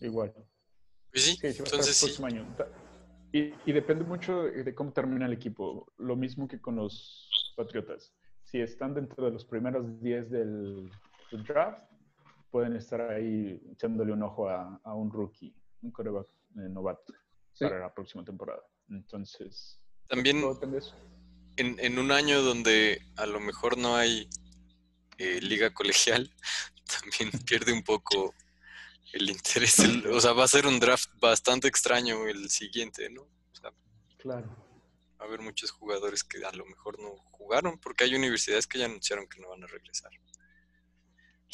[0.00, 0.32] Igual.
[1.12, 2.22] Pues sí, Sí, entonces sí.
[3.32, 5.92] Y, y depende mucho de cómo termina el equipo.
[5.98, 8.12] Lo mismo que con los Patriotas.
[8.44, 10.90] Si están dentro de los primeros 10 del,
[11.30, 11.84] del draft,
[12.50, 17.12] pueden estar ahí echándole un ojo a, a un rookie un coreback eh, novato
[17.52, 17.64] Sí.
[17.64, 18.62] para la próxima temporada.
[18.88, 20.94] Entonces, También todo depende de eso.
[21.56, 24.28] en, en un año donde a lo mejor no hay
[25.18, 26.30] eh, liga colegial,
[27.00, 28.34] también pierde un poco
[29.12, 29.78] el interés.
[29.80, 33.22] El- o sea, va a ser un draft bastante extraño el siguiente, ¿no?
[33.22, 33.72] O sea,
[34.18, 34.48] Claro.
[35.20, 38.78] va a haber muchos jugadores que a lo mejor no jugaron porque hay universidades que
[38.78, 40.10] ya anunciaron que no van a regresar.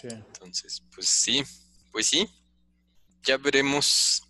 [0.01, 0.09] Sí.
[0.11, 1.43] Entonces, pues sí,
[1.91, 2.29] pues sí,
[3.23, 4.23] ya veremos.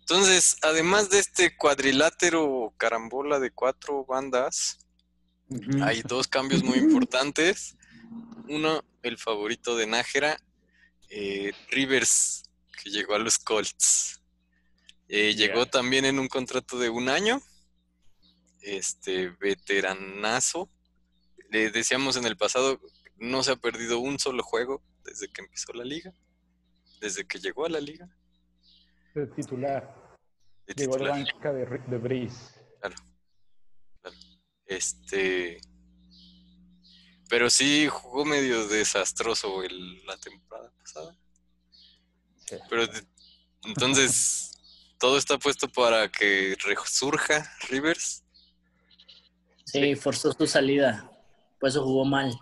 [0.00, 4.78] Entonces, además de este cuadrilátero carambola de cuatro bandas,
[5.82, 7.76] hay dos cambios muy importantes.
[8.48, 10.38] Uno, el favorito de Nájera,
[11.08, 12.44] eh, Rivers,
[12.82, 14.20] que llegó a los Colts.
[15.08, 17.40] Eh, Llegó también en un contrato de un año.
[18.60, 20.70] Este veteranazo.
[21.50, 22.80] Le decíamos en el pasado,
[23.16, 26.12] no se ha perdido un solo juego desde que empezó la liga.
[27.00, 28.08] Desde que llegó a la liga.
[29.14, 29.94] De titular.
[30.66, 31.34] de Llegó a la titular.
[31.34, 32.54] banca de, de Breeze.
[34.66, 35.60] Este.
[37.28, 41.16] Pero sí jugó medio desastroso el- la temporada pasada.
[42.52, 42.58] Sí.
[42.68, 42.84] Pero
[43.64, 44.50] entonces,
[44.98, 48.24] todo está puesto para que resurja Rivers.
[49.64, 51.10] Sí, forzó su salida.
[51.58, 52.32] Por eso jugó mal.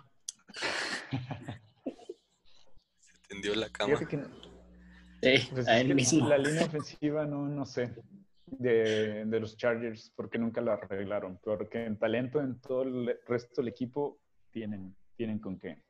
[2.99, 3.97] Se tendió la cama.
[3.97, 6.27] Sí, pues, a es él que mismo.
[6.27, 7.93] la línea ofensiva no, no sé.
[8.47, 11.39] De, de los Chargers, porque nunca la arreglaron.
[11.41, 14.19] Porque en talento en todo el resto del equipo
[14.51, 15.81] tienen, tienen con qué.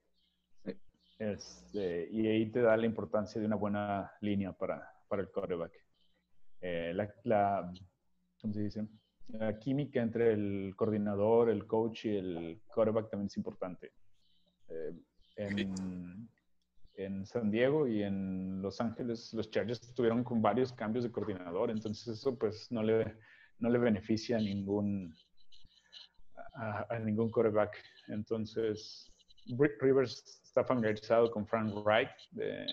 [1.22, 5.72] Este, y ahí te da la importancia de una buena línea para, para el quarterback.
[6.62, 7.72] Eh, la, la-
[8.42, 8.88] ¿cómo se dice?
[9.28, 13.92] La química entre el coordinador, el coach y el quarterback también es importante.
[14.70, 14.94] Eh,
[15.36, 16.28] en,
[16.96, 21.70] en San Diego y en Los Ángeles, los Chargers estuvieron con varios cambios de coordinador,
[21.70, 23.16] entonces eso pues no le,
[23.60, 25.14] no le beneficia a ningún,
[26.56, 27.78] a, a ningún quarterback.
[28.08, 29.08] Entonces,
[29.80, 32.66] Rivers está familiarizado con Frank Wright de,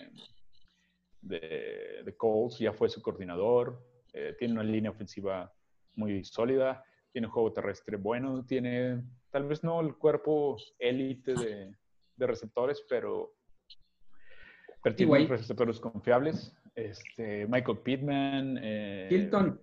[1.21, 5.49] de, de Colts, ya fue su coordinador, eh, tiene una línea ofensiva
[5.95, 11.73] muy sólida, tiene un juego terrestre bueno, tiene tal vez no el cuerpo élite de,
[12.17, 13.33] de receptores, pero,
[14.83, 16.53] pero tiene receptores confiables.
[16.75, 19.59] Este, Michael Pittman, eh, Hilton.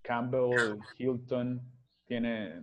[0.00, 1.60] Campbell, Hilton,
[2.06, 2.62] tiene,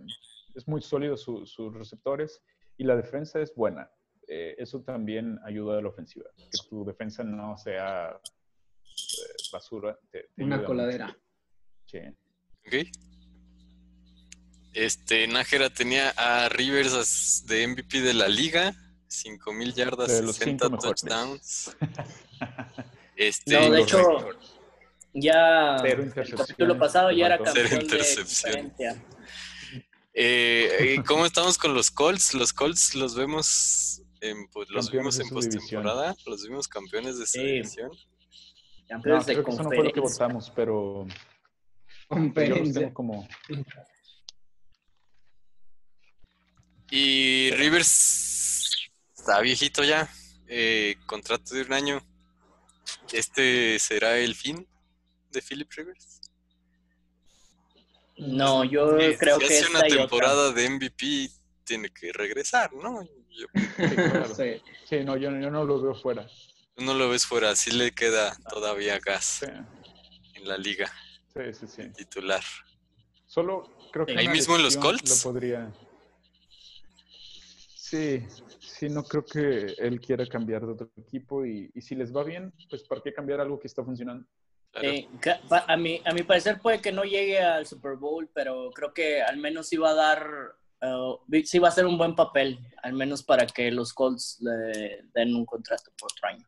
[0.56, 2.42] es muy sólido su- sus receptores
[2.76, 3.88] y la defensa es buena.
[4.32, 9.98] Eh, eso también ayuda a la ofensiva, que tu defensa no sea eh, basura.
[10.12, 11.06] te- te Una coladera.
[11.08, 11.18] mucho.
[11.86, 11.98] Sí.
[12.64, 12.86] ¿Ok?
[14.72, 18.72] Este, Nájera tenía a Rivers de MVP de la liga,
[19.08, 21.00] 5000 yardas, De los 60 cinco mejores.
[21.02, 21.76] touchdowns.
[23.16, 23.98] Este, No, de hecho,
[25.12, 27.96] ya Cero el capítulo pasado ya era Cero campeón de
[30.14, 32.32] eh, ¿cómo estamos con los Colts?
[32.32, 37.32] Los Colts los vemos, en, pues, los vimos en postemporada, los vimos campeones de su
[37.38, 37.44] Sí.
[37.46, 37.90] división.
[38.88, 42.80] Campeones No, de creo que eso no fue lo que votamos, pero yo los Conferencia.
[42.82, 43.28] tengo como
[46.90, 50.08] Y Rivers está viejito ya,
[50.48, 52.02] eh, contrato de un año.
[53.12, 54.66] ¿Este será el fin
[55.30, 56.20] de Philip Rivers?
[58.16, 59.98] No, yo Eh, creo si que hace una esta otra.
[59.98, 61.30] temporada de MVP,
[61.64, 63.00] tiene que regresar, ¿no?
[63.30, 64.34] Yo- claro.
[64.34, 64.60] Sí.
[64.86, 66.26] Sí, no, yo, yo no lo veo fuera.
[66.74, 69.46] tú no lo ves fuera, sí le queda todavía gas Sí,
[70.34, 70.90] en la liga
[71.34, 71.66] sí, sí.
[71.68, 71.90] sí.
[71.92, 72.42] titular.
[73.26, 73.62] Solo
[73.92, 75.24] creo que Ahí mismo en los Colts.
[75.24, 75.70] Lo podría.
[77.76, 78.24] Sí,
[78.60, 82.22] sí, no creo que él quiera cambiar de otro equipo y, y si les va
[82.24, 84.26] bien, pues ¿para qué cambiar algo que está funcionando?
[84.70, 84.88] Claro.
[84.88, 85.08] Eh,
[85.66, 89.20] a, mi, a mi parecer puede que no llegue al Super Bowl, pero creo que
[89.22, 90.30] al menos sí va a dar,
[90.82, 95.02] eh, sí va a ser un buen papel, al menos para que los Colts le
[95.14, 96.46] den un contrato por otro año.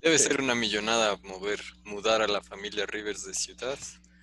[0.00, 0.24] Debe sí.
[0.28, 3.78] ser una millonada mover, mudar a la familia Rivers de ciudad.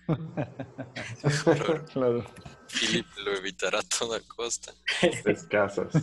[1.45, 2.25] Pero Claro.
[2.67, 4.73] Philip lo evitará a toda costa.
[5.23, 5.93] Tres casas.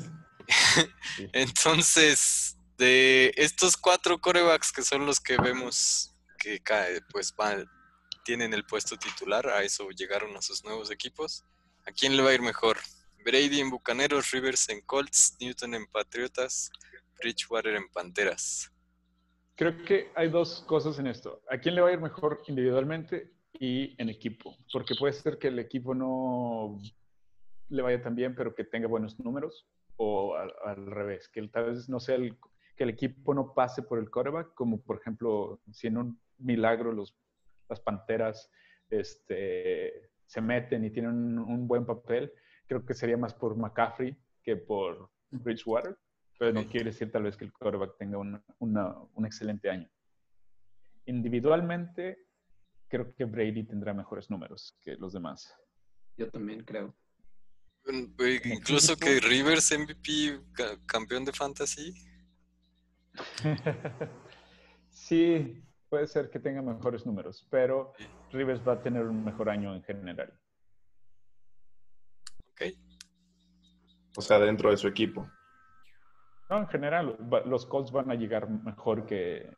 [1.33, 7.65] Entonces, de estos cuatro corebacks que son los que vemos que cae, pues va-
[8.25, 11.45] tienen el puesto titular, a eso llegaron a sus nuevos equipos.
[11.91, 12.77] ¿A quién le va a ir mejor?
[13.25, 16.71] Brady en Bucaneros, Rivers en Colts, Newton en Patriotas,
[17.19, 18.73] Bridgewater en Panteras.
[19.57, 21.43] Creo que hay dos cosas en esto.
[21.51, 24.57] ¿A quién le va a ir mejor individualmente y en equipo?
[24.73, 26.79] Porque puede ser que el equipo no
[27.71, 29.67] le vaya tan bien, pero que tenga buenos números,
[29.97, 32.39] o al, revés, que tal vez no sea el,
[32.77, 37.17] que el equipo no pase por el coreback, como por ejemplo, si un milagro los,
[37.69, 38.49] las Panteras
[38.91, 42.33] este, se meten y tienen un, un buen papel,
[42.69, 45.99] creo que sería más por McCaffrey que por Bridgewater,
[46.39, 49.91] pero no quiere decir tal vez que el quarterback tenga una- una- un excelente año.
[51.07, 52.29] Individualmente,
[52.87, 55.53] creo que Brady tendrá mejores números que los demás.
[56.17, 56.95] Yo también creo.
[58.45, 61.93] Incluso que Rivers MVP, ca- campeón de fantasy.
[64.91, 67.93] sí, puede ser que tenga mejores números, pero
[68.33, 70.33] Rivers va a tener un mejor año en general.
[72.53, 72.63] Ok.
[74.17, 75.29] O sea, dentro de su equipo.
[76.49, 77.17] No, en general,
[77.47, 79.57] los Colts van a llegar mejor que,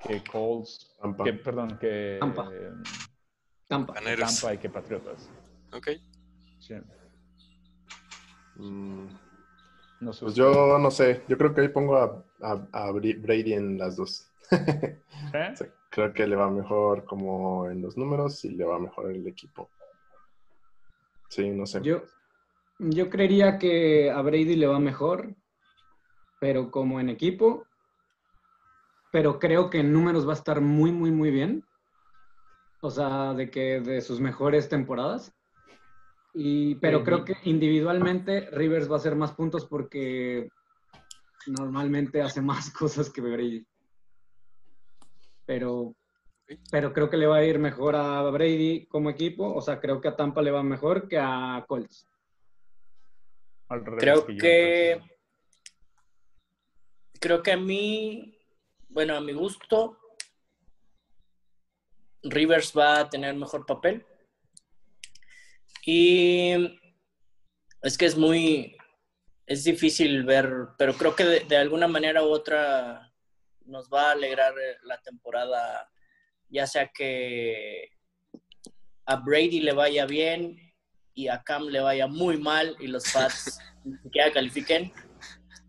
[0.00, 1.24] que Colts, Tampa.
[1.24, 2.48] que, perdón, que Tampa.
[2.52, 2.72] eh,
[3.68, 3.94] Tampa.
[3.94, 5.30] Tampa y que Patriotas.
[5.72, 5.88] Ok.
[6.58, 6.74] Sí.
[8.56, 9.06] Mm,
[10.00, 13.20] No sé Pues yo no sé, yo creo que ahí pongo a, a- a Bri-
[13.20, 14.28] Brady en las dos.
[14.50, 15.54] ¿Eh?
[15.54, 15.68] Sea,
[15.98, 19.68] creo que le va mejor como en los números y le va mejor el equipo.
[21.28, 21.82] Sí, no sé.
[21.82, 22.02] Yo,
[22.78, 25.34] yo creería que a Brady le va mejor,
[26.38, 27.66] pero como en equipo,
[29.10, 31.64] pero creo que en números va a estar muy, muy, muy bien.
[32.80, 35.34] O sea, de que de sus mejores temporadas.
[36.32, 40.48] Y, pero creo que individualmente Rivers va a hacer más puntos porque
[41.48, 43.66] normalmente hace más cosas que Brady.
[45.48, 45.96] Pero,
[46.70, 49.50] pero creo que le va a ir mejor a Brady como equipo.
[49.54, 52.06] O sea, creo que a Tampa le va mejor que a Colts.
[53.70, 55.00] Al revés Creo que.
[57.18, 58.38] Creo que a mí.
[58.90, 59.96] Bueno, a mi gusto.
[62.24, 64.04] Rivers va a tener mejor papel.
[65.86, 66.78] Y.
[67.80, 68.76] Es que es muy.
[69.46, 73.07] Es difícil ver, pero creo que de, de alguna manera u otra
[73.68, 75.88] nos va a alegrar eh, la temporada,
[76.48, 77.90] ya sea que
[79.06, 80.56] a Brady le vaya bien
[81.14, 83.58] y a Cam le vaya muy mal y los Pats
[84.02, 84.92] siquiera califiquen,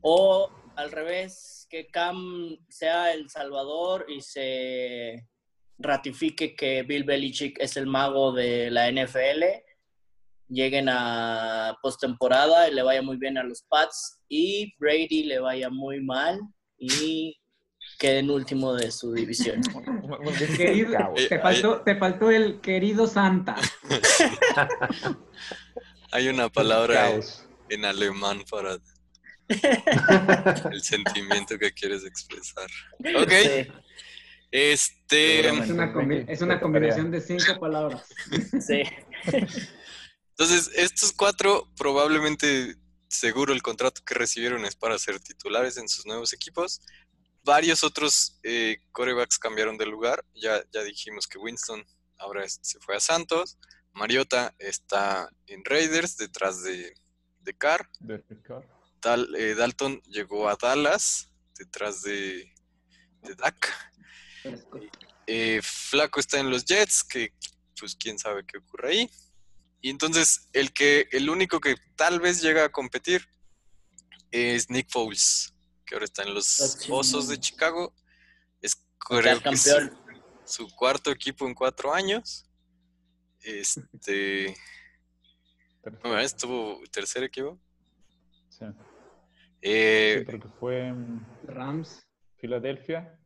[0.01, 5.27] o al revés, que Cam sea el salvador y se
[5.77, 9.43] ratifique que Bill Belichick es el mago de la NFL,
[10.47, 15.69] lleguen a postemporada y le vaya muy bien a los Pats y Brady le vaya
[15.69, 16.39] muy mal
[16.77, 17.38] y
[17.99, 19.61] queden último de su división.
[20.57, 21.13] Querido-.
[21.15, 23.55] Eh, te, faltó, te faltó el querido Santa.
[26.11, 27.11] Hay una palabra
[27.69, 28.79] en, alemán para
[30.71, 32.67] el sentimiento que quieres expresar.
[33.15, 33.31] Ok.
[33.31, 33.67] Sí,
[34.49, 35.47] Este.
[35.47, 35.93] Es una,
[36.27, 38.07] es una combinación de cinco palabras.
[38.65, 38.81] sí.
[40.39, 42.77] Entonces, estos cuatro probablemente,
[43.09, 46.81] seguro el contrato que recibieron es para ser titulares en sus nuevos equipos.
[47.49, 50.23] Varios otros eh, corebacks cambiaron de lugar.
[50.35, 51.83] Ya, ya dijimos que Winston
[52.19, 53.57] ahora es- se fue a Santos.
[53.93, 56.93] Mariota está en Raiders detrás de,
[57.39, 57.89] de Carr.
[57.99, 58.63] De Carr.
[59.01, 62.53] Dal- eh, Dalton llegó a Dallas detrás de,
[63.23, 63.59] de Dak.
[65.25, 67.33] Eh, Flaco está en los Jets, que
[67.79, 69.09] pues quién sabe qué ocurre ahí.
[69.81, 73.27] Y entonces el que, el único que tal vez llega a competir
[74.31, 75.53] es Nick Foles,
[75.89, 76.93] que ahora está en los Ah.
[76.93, 77.91] Osos de Chicago.
[78.61, 79.89] Es creo que su,
[80.45, 82.45] su cuarto equipo en cuatro años.
[83.41, 84.55] Este,
[86.03, 87.59] no, estuvo tercer equipo.
[88.49, 88.65] Sí.
[89.61, 90.93] Eh, Sí, porque fue
[91.43, 92.05] Rams,
[92.37, 93.17] Filadelfia.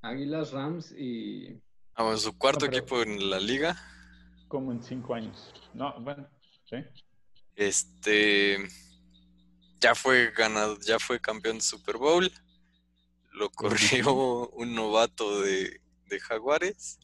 [0.00, 1.60] Águilas, Rams y
[1.96, 3.76] vamos, su cuarto No, equipo en la liga.
[4.48, 5.52] como en cinco años.
[5.74, 6.28] No, bueno,
[6.64, 6.76] sí.
[7.56, 8.58] Este
[9.80, 12.30] ya fue ganado, ya fue campeón de Super Bowl.
[13.32, 14.10] Lo corrió
[14.54, 16.98] un novato de, de Jaguares.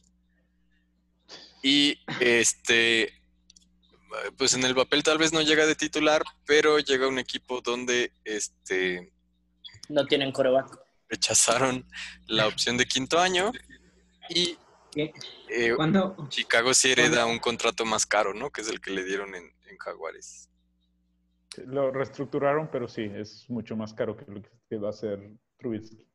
[1.61, 3.13] Y este
[4.37, 7.61] pues en el papel tal vez no llega de titular, pero llega a un equipo
[7.61, 9.11] donde este
[9.89, 10.77] No tienen coreback.
[11.09, 11.85] rechazaron
[12.27, 13.51] la opción de quinto año
[14.29, 14.57] y
[14.91, 15.11] ¿Qué?
[15.49, 18.51] eh, cuando Chicago sí hereda un contrato más caro, ¿no?
[18.51, 20.49] Que es el que le dieron en, en Jaguares.
[21.65, 26.05] Lo reestructuraron, pero sí, es mucho más caro que lo que va a hacer Trubisky.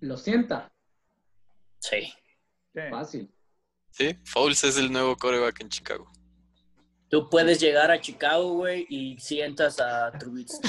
[0.00, 0.70] lo sienta,
[1.78, 2.02] Sí.
[2.74, 2.80] Sí.
[2.90, 3.34] fácil.
[3.90, 6.10] Sí, Foles es el nuevo coreback en Chicago.
[7.08, 10.68] Tú puedes llegar a Chicago, güey, y sientas a Trubisky.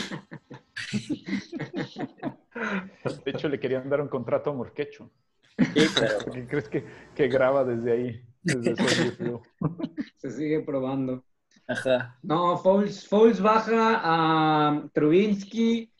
[3.25, 5.11] De hecho, le querían dar un contrato a Morquecho.
[5.57, 6.85] Sí, pero ¿Qué crees que,
[7.15, 8.25] que graba desde ahí?
[10.17, 11.25] Se sigue probando.
[11.67, 12.19] Ajá.
[12.21, 15.91] No, Foles, Foles baja a Trubinsky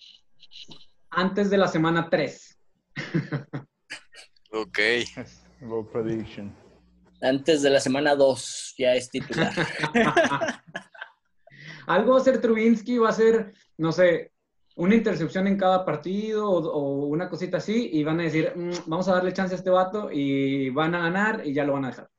[1.10, 2.60] antes de la semana 3.
[4.52, 4.80] Ok.
[5.60, 6.56] Bold prediction.
[7.22, 9.52] Antes de la semana 2 ya es titular.
[11.88, 14.32] Algo va a ser Trubinsky, va a ser, no sé,
[14.78, 18.72] una intercepción en cada partido o, o una cosita así y van a decir, "Mm,
[18.88, 21.86] vamos a darle chance a este vato y van a ganar y ya lo van
[21.86, 22.10] a dejar.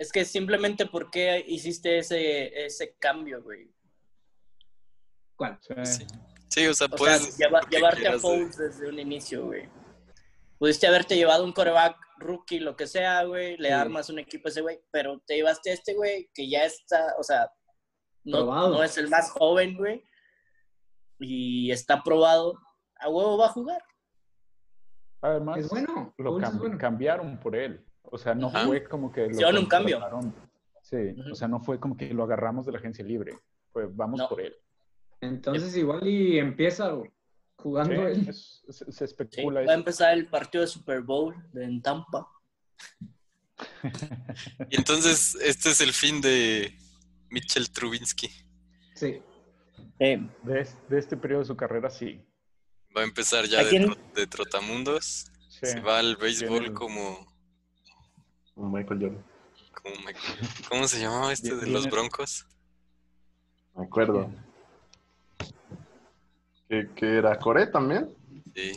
[0.00, 3.70] Es que simplemente ¿por qué hiciste ese, ese cambio, güey?
[5.36, 5.58] ¿Cuál?
[5.84, 6.06] Sí.
[6.48, 6.66] Sí.
[6.66, 7.34] O sea, O puedes.
[7.34, 9.68] sea, lleva- llevarte a quieras Foles desde un inicio, güey.
[10.58, 13.74] Pudiste haberte llevado un coreback rookie, lo que sea, güey, le Sí.
[13.74, 17.14] armas un equipo a ese güey, pero te llevaste a este güey que ya está,
[17.18, 17.50] o sea,
[18.24, 20.02] no, es el más joven, güey,
[21.18, 22.58] y está probado,
[22.96, 23.82] a huevo va a jugar.
[25.22, 26.14] Además, Es bueno.
[26.18, 26.78] lo cam- bueno.
[26.78, 27.86] cambiaron por él.
[28.02, 28.66] O sea, no Ajá.
[28.66, 30.00] fue como que lo Hicieron un cambio.
[30.82, 30.96] Sí,
[31.30, 33.38] o sea, no fue como que lo agarramos de la agencia libre.
[33.72, 34.28] Pues vamos No.
[34.28, 34.54] por él.
[35.20, 36.92] Entonces igual y empieza
[37.56, 38.28] jugando Sí, él.
[38.28, 41.82] es- se, se Sí, especula va a empezar el partido de Super Bowl de- en
[41.82, 42.26] Tampa.
[44.70, 46.74] Y entonces, este es el fin de
[47.30, 48.28] Mitchell Trubinsky.
[48.94, 49.20] Sí.
[49.98, 50.26] De,
[50.88, 52.24] de este periodo de su carrera, sí.
[52.96, 53.84] Va a empezar ya ¿A de, quién?
[53.84, 55.26] tro- de trotamundos.
[55.48, 55.66] Sí.
[55.66, 57.26] Se va al béisbol como,
[58.60, 59.24] Un Michael Jordan.
[59.82, 62.46] como Michael- ¿Cómo se llamaba este de los Broncos?
[63.74, 64.30] Me acuerdo.
[66.68, 67.38] ¿Qué, qué era?
[67.38, 68.14] ¿Core también?
[68.54, 68.72] Sí.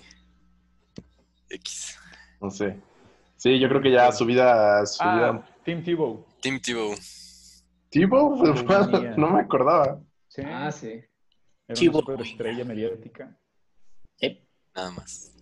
[1.50, 1.98] X.
[2.42, 2.80] No sé.
[3.36, 4.86] Sí, yo creo que ya su vida.
[4.86, 5.50] Su Ah, vida...
[5.66, 6.26] Tim Tebow.
[6.42, 6.96] Tim Tebow.
[7.90, 8.42] ¿Tipo?
[8.92, 9.16] tenía.
[9.18, 10.00] No me acordaba.
[10.30, 10.42] Sí.
[10.46, 11.04] Ah, sí.
[11.68, 12.00] Era Tebow.
[12.00, 13.38] una superestrella mediática.
[14.16, 14.48] Sí.
[14.74, 15.33] Nada más.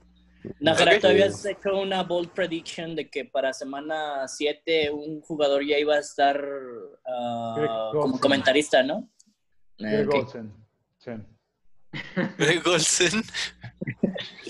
[0.60, 1.00] Najera.
[1.00, 5.96] ¿tú habías hecho una bold prediction de que para semana 7 un jugador ya iba
[5.96, 6.44] a estar
[7.06, 9.10] ah, como comentarista, ¿no?
[9.78, 10.16] Greg Ok.
[10.16, 10.54] Olsen.
[10.98, 11.12] Sí.
[12.38, 13.24] Greg Olsen.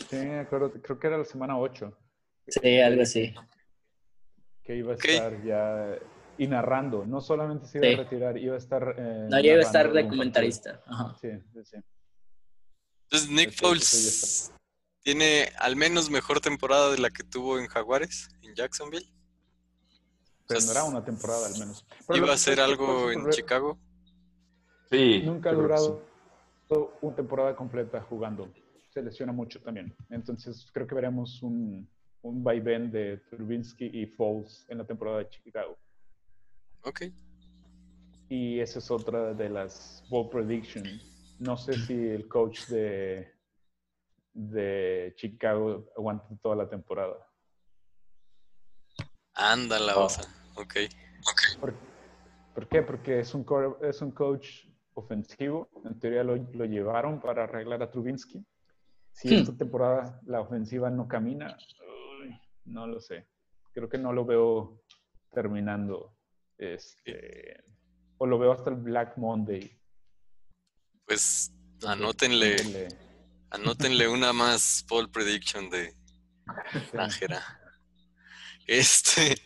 [0.10, 0.72] Sí, acuerdo.
[0.82, 1.98] Creo que era la semana 8.
[2.48, 3.34] Sí, algo así.
[4.64, 5.98] Que iba a estar ya.
[6.38, 7.06] Y narrando.
[7.06, 7.94] No solamente se iba Sí.
[7.94, 8.96] a retirar, iba a estar.
[8.98, 10.82] eh, No, ya iba a estar de comentarista.
[10.86, 11.16] Ajá.
[11.22, 11.78] Sí, sí, sí.
[13.04, 14.54] Entonces, Nick Foles
[15.04, 19.12] tiene al menos mejor temporada de la que tuvo en Jaguares, en Jacksonville.
[20.48, 21.86] Tendrá una temporada al menos.
[22.08, 23.80] Pero ¿Iba a hacer algo en Chicago?
[24.90, 25.22] Sí.
[25.24, 26.04] Nunca ha durado
[27.02, 28.52] una temporada completa jugando.
[28.90, 29.96] Se lesiona mucho también.
[30.10, 31.90] Entonces creo que veremos un,
[32.22, 35.78] un vaivén de Trubinsky y Foles en la temporada de Chicago.
[36.84, 37.04] Ok.
[38.30, 41.38] Y esa es otra de las bold predictions.
[41.40, 43.31] No sé si el coach de,
[44.34, 47.28] de Chicago aguanta toda la temporada.
[49.34, 50.06] Anda la Oh.
[50.06, 50.24] osa.
[50.56, 50.76] Ok.
[51.60, 51.74] ¿Por,
[52.54, 52.82] por qué?
[52.82, 53.46] Porque es un,
[53.82, 55.70] es un coach ofensivo.
[55.86, 58.46] En teoría lo, lo llevaron para arreglar a Trubinsky.
[59.14, 59.40] Si Hmm.
[59.42, 61.58] esta temporada la ofensiva no camina,
[62.22, 63.28] uy, no lo sé.
[63.74, 64.84] Creo que no lo veo
[65.32, 66.16] terminando.
[66.58, 67.64] Este,
[68.18, 69.78] o lo veo hasta el Black Monday.
[71.06, 71.52] Pues
[71.86, 72.88] anótenle, Le-
[73.52, 75.94] anótenle una más Paul Prediction de
[76.94, 77.60] Nájera.
[78.66, 79.42] Este,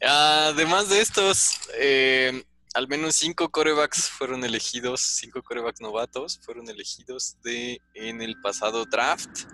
[0.00, 7.36] además de estos, eh, al menos cinco corebacks fueron elegidos, cinco corebacks novatos fueron elegidos
[7.42, 9.46] de en el pasado draft.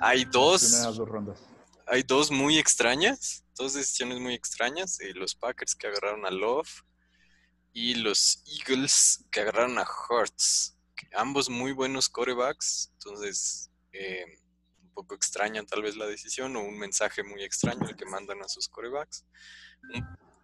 [0.00, 1.38] Hay dos, Primeras dos rondas.
[1.86, 5.00] hay dos muy extrañas, dos decisiones muy extrañas.
[5.00, 6.70] eh, los Packers que agarraron a Love
[7.72, 10.76] y los Eagles que agarraron a Hurts.
[11.14, 14.24] Ambos muy buenos corebacks, entonces eh,
[14.82, 18.42] un poco extraña tal vez la decisión o un mensaje muy extraño el que mandan
[18.42, 19.24] a sus corebacks.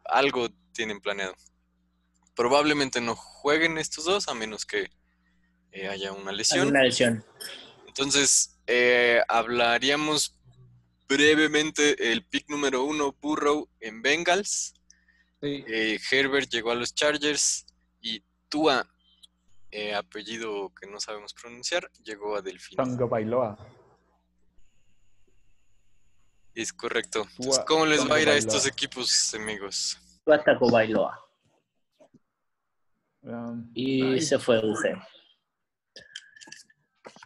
[0.04, 1.34] Algo tienen planeado.
[2.34, 4.90] Probablemente no jueguen estos dos a menos que
[5.72, 6.60] eh, haya una lesión.
[6.60, 7.24] Alguna lesión.
[7.86, 10.38] Entonces, eh, hablaríamos
[11.08, 14.74] brevemente el pick número uno, Burrow en Bengals.
[15.40, 15.64] Sí.
[15.68, 17.66] Eh, Herbert llegó a los Chargers
[18.00, 18.88] y Tua,
[19.78, 22.76] eh, apellido que no sabemos pronunciar, llegó a Delfín.
[22.78, 23.58] Tonga Bailoa.
[26.54, 27.26] Es correcto.
[27.38, 29.98] Entonces, ¿Cómo les va a ir a estos equipos, amigos?
[30.24, 31.20] Tuataco Bailoa.
[33.20, 34.96] Um, Y se fue UG.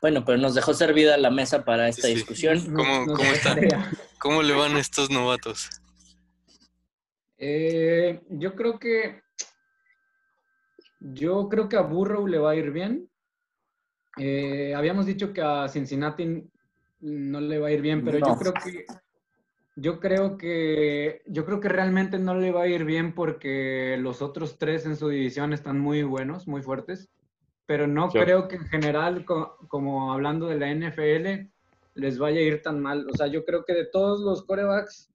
[0.01, 2.15] Bueno, pero nos dejó servida la mesa para esta Sí, sí.
[2.17, 2.75] discusión.
[2.75, 3.59] ¿Cómo- Nos cómo están?
[4.19, 5.69] ¿Cómo le van a estos novatos?
[7.39, 9.23] Eh, yo creo que
[11.01, 13.09] yo creo que a Burrow le va a ir bien.
[14.19, 16.45] Eh, habíamos dicho que a Cincinnati
[17.01, 18.85] no le va a ir bien, pero yo creo que
[19.77, 24.21] Yo creo que yo creo que realmente no le va a ir bien porque los
[24.21, 27.09] otros tres en su división están muy buenos, muy fuertes,
[27.67, 28.19] pero no Sí.
[28.19, 31.51] creo que en general, co- como hablando de la NFL,
[31.95, 33.09] les vaya a ir tan mal.
[33.09, 35.11] O sea, yo creo que de todos los corebacks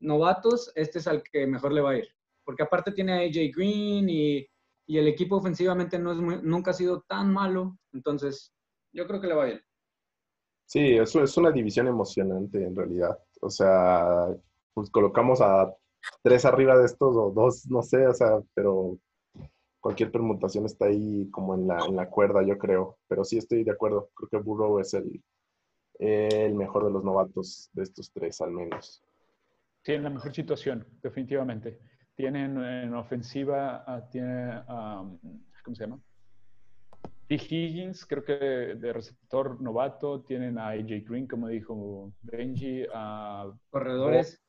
[0.00, 2.08] novatos, este es al que mejor le va a ir,
[2.44, 4.46] porque aparte tiene a AJ Green y,
[4.86, 8.52] y el equipo ofensivamente no es muy- nunca ha sido tan malo, entonces
[8.92, 9.64] yo creo que le va a ir.
[10.66, 13.18] Sí, eso es una división emocionante en realidad.
[13.40, 14.28] O sea,
[14.72, 15.72] pues colocamos a
[16.22, 18.98] tres arriba de estos o dos, no sé, o sea, pero
[19.80, 22.98] cualquier permutación está ahí como en la, en la cuerda, yo creo.
[23.08, 24.10] Pero sí estoy de acuerdo.
[24.14, 25.22] Creo que Burrow es el,
[25.98, 29.02] el mejor de los novatos de estos tres, al menos.
[29.82, 31.78] Sí, en la mejor situación, definitivamente.
[32.16, 35.04] Tienen en ofensiva, tiene, ah,
[35.64, 36.00] ¿cómo se llama?
[37.26, 37.34] T.
[37.34, 40.22] Higgins, creo que de receptor novato.
[40.22, 44.40] Tienen a AJ Green, como dijo Benji, a, Corredores,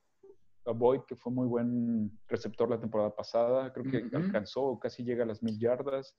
[0.66, 3.72] a Boyd, que fue muy buen receptor la temporada pasada.
[3.74, 4.18] Creo que Ujú.
[4.18, 6.16] alcanzó o casi llega a las mil yardas.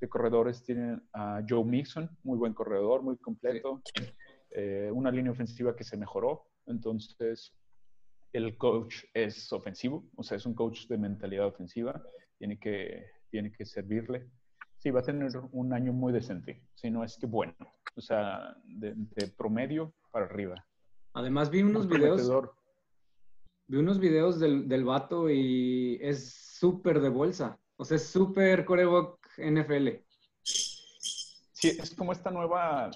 [0.00, 3.80] De corredores tienen a Joe Mixon, muy buen corredor, muy completo.
[4.50, 6.44] Eh, una línea ofensiva que se mejoró.
[6.66, 7.54] Entonces,
[8.32, 12.02] el coach es ofensivo, o sea, es un coach de mentalidad ofensiva,
[12.38, 14.28] tiene que, tiene que servirle.
[14.78, 17.54] Sí, va a tener un año muy decente, si no es que bueno,
[17.94, 20.54] o sea, de, de promedio para arriba.
[21.14, 22.54] además vi unos Muy videos prometedor.
[23.68, 27.58] Vi unos videos del, del vato y es súper de bolsa.
[27.76, 29.88] O sea, es súper coreback NFL.
[30.42, 32.90] Sí, es como esta nueva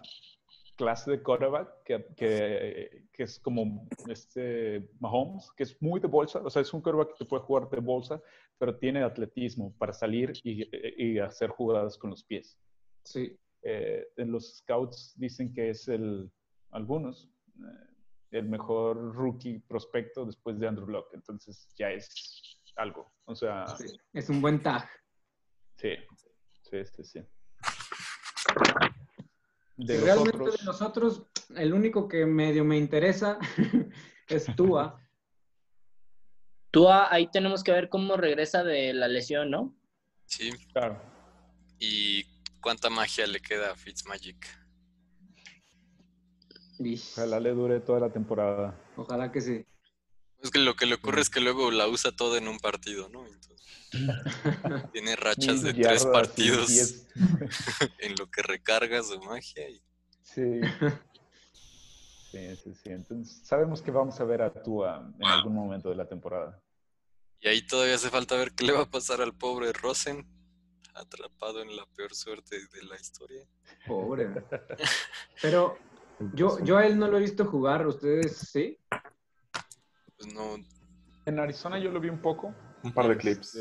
[0.77, 6.41] clase de quarterback que, que, que es como este Mahomes, que es muy de bolsa,
[6.41, 8.23] o sea, es un quarterback que puede jugar de bolsa,
[8.59, 10.69] pero tiene atletismo para salir y,
[11.03, 12.59] y hacer jugadas con los pies.
[13.05, 13.39] Sí.
[13.63, 16.31] Eh, en los scouts dicen que es el,
[16.71, 22.09] algunos, eh, el mejor rookie prospecto después de Andrew Luck, entonces ya es
[22.77, 23.87] algo, o sea, sí.
[24.13, 24.89] Es un buen tag.
[25.77, 25.95] sí,
[26.63, 27.21] sí, sí, sí.
[29.77, 31.23] De realmente otros, de nosotros,
[31.55, 33.39] el único que medio me interesa
[34.29, 35.01] es Tua.
[36.71, 39.75] Tú ah, ahí tenemos que ver cómo regresa de la lesión, ¿no?
[40.27, 40.51] Sí.
[40.73, 41.01] claro.
[41.79, 42.25] ¿Y
[42.61, 44.47] cuánta magia le queda a Fitzmagic?
[47.13, 48.79] Ojalá le dure toda la temporada.
[48.97, 49.65] Ojalá que sí.
[50.47, 53.09] Es que lo que le ocurre es que luego la usa toda en un partido,
[53.09, 53.27] ¿no?
[53.27, 53.67] Entonces,
[54.93, 56.71] tiene rachas de tres partidos
[57.99, 59.69] en lo que recarga su magia.
[59.69, 59.83] Y...
[60.23, 60.61] Sí.
[62.31, 62.91] Sí, sí, sí.
[62.91, 66.63] Entonces, sabemos que vamos a ver a Tua en algún momento de la temporada.
[67.41, 70.29] y ahí todavía hace falta ver qué le va a pasar al pobre Rosen,
[70.95, 73.45] atrapado en la peor suerte de la historia.
[73.85, 74.29] Pobre.
[75.43, 75.77] Pero
[76.35, 77.85] yo, yo a él no lo he visto jugar.
[77.85, 78.79] ¿Ustedes sí?
[80.35, 80.57] No,
[81.25, 82.55] En Arizona yo lo vi un poco.
[82.83, 83.59] Un par de clips.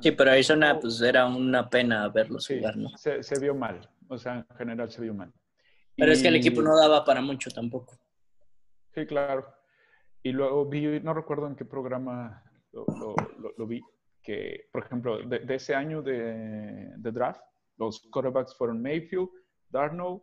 [0.00, 2.88] Sí, pero Arizona, pues era una pena verlos sí, jugar, ¿no?
[2.96, 3.88] se, se vio mal.
[4.08, 5.32] O sea, en general se vio mal.
[5.96, 7.98] Pero es que el equipo no daba para mucho tampoco.
[8.94, 9.46] Sí, claro.
[10.22, 12.42] Y luego vi, no recuerdo en qué programa
[12.72, 13.82] lo, lo- lo- lo vi,
[14.22, 17.40] que, por ejemplo, de, de ese año de, de draft,
[17.76, 19.28] los quarterbacks fueron Mayfield,
[19.68, 20.22] Darnold,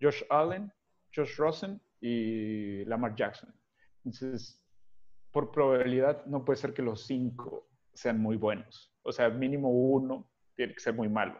[0.00, 0.72] Josh Allen,
[1.14, 3.54] Josh Rosen y Lamar Jackson.
[4.08, 4.60] Entonces,
[5.30, 8.90] por probabilidad, no puede ser que los cinco sean muy buenos.
[9.02, 11.38] O sea, mínimo uno tiene que ser muy malo.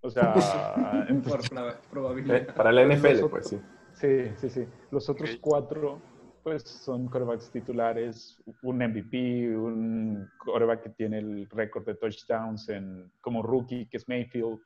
[0.00, 0.32] O sea,
[1.08, 2.54] entonces, Eh, probabilidad.
[2.54, 3.60] Para la NFL, otros- pues sí.
[3.92, 4.66] Sí, sí, sí.
[4.90, 6.00] Los otros cuatro,
[6.42, 13.12] pues son quarterbacks titulares, un MVP, un quarterback que tiene el récord de touchdowns en,
[13.20, 14.58] como rookie, que es Mayfield,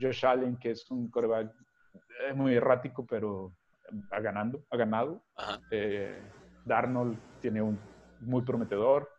[0.00, 1.52] Josh Allen, que es un quarterback
[2.26, 3.52] eh, muy errático, pero
[4.10, 5.22] ha ganando, ha ganado.
[5.36, 5.60] ajá.
[5.70, 6.18] Eh,
[6.64, 7.78] Darnold tiene un
[8.20, 9.10] muy prometedor.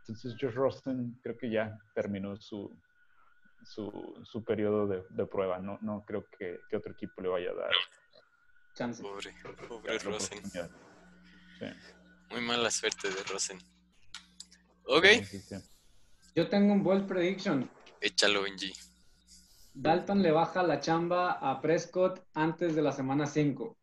[0.00, 2.76] Entonces Josh Rosen creo que ya terminó su,
[3.64, 5.58] su, su periodo de, de prueba.
[5.58, 7.70] No, no creo que, que otro equipo le vaya a dar
[8.74, 9.02] Chance.
[9.02, 9.34] Pobre,
[9.68, 10.44] pobre Rosen.
[10.50, 11.66] Sí.
[12.30, 13.58] Muy mala suerte de Rosen.
[14.84, 15.56] Ok, Sí, sí, sí.
[16.34, 17.68] Yo tengo un bold prediction.
[18.00, 18.72] échalo, Benji.
[19.74, 23.76] Dalton le baja la chamba a Prescott antes de la semana 5.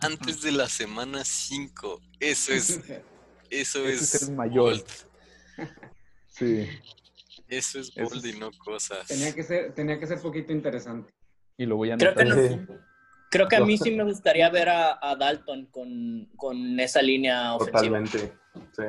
[0.00, 2.00] Antes de la semana 5.
[2.20, 2.80] Eso es,
[3.50, 4.70] eso Ese es, es el mayor.
[4.72, 4.84] bold.
[6.28, 6.68] Sí.
[7.48, 9.06] Eso es bold es- y no cosas.
[9.06, 11.12] tenía, que ser, tenía que ser poquito interesante.
[11.56, 12.58] Y lo voy a Creo que anotar.
[12.68, 12.78] no.
[13.30, 17.54] Creo que a mí sí me gustaría ver a, a Dalton con, con esa línea
[17.54, 17.80] ofensiva.
[18.02, 18.32] Totalmente.
[18.76, 18.82] Sí.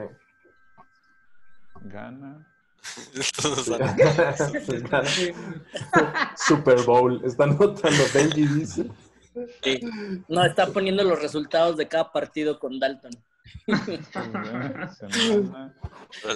[1.81, 2.47] Gana.
[3.15, 5.05] Están-
[6.37, 7.21] Super Bowl.
[7.25, 8.85] Está anotando Benji, dice.
[9.61, 9.79] Sí.
[10.27, 13.11] No, está poniendo los resultados de cada partido con Dalton.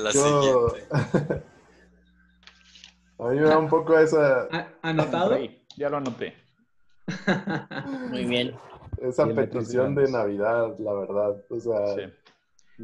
[0.02, 0.74] La Yo-.
[3.20, 5.38] A mí me da un poco esa, ¿A- ¿Anotado?
[5.76, 6.34] Ya lo anoté.
[8.10, 8.56] Muy bien.
[9.02, 10.10] esa petición de.
[10.10, 11.36] Navidad, la verdad.
[11.50, 12.02] O sea, Sí.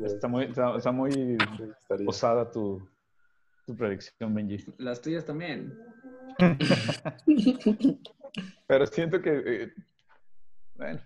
[0.03, 1.37] Está muy, está, está muy
[2.05, 2.85] osada tu,
[3.65, 4.57] tu predicción, Benji.
[4.77, 5.73] Las tuyas también.
[8.67, 9.41] Pero siento que.
[9.45, 9.73] eh,
[10.75, 11.01] bueno,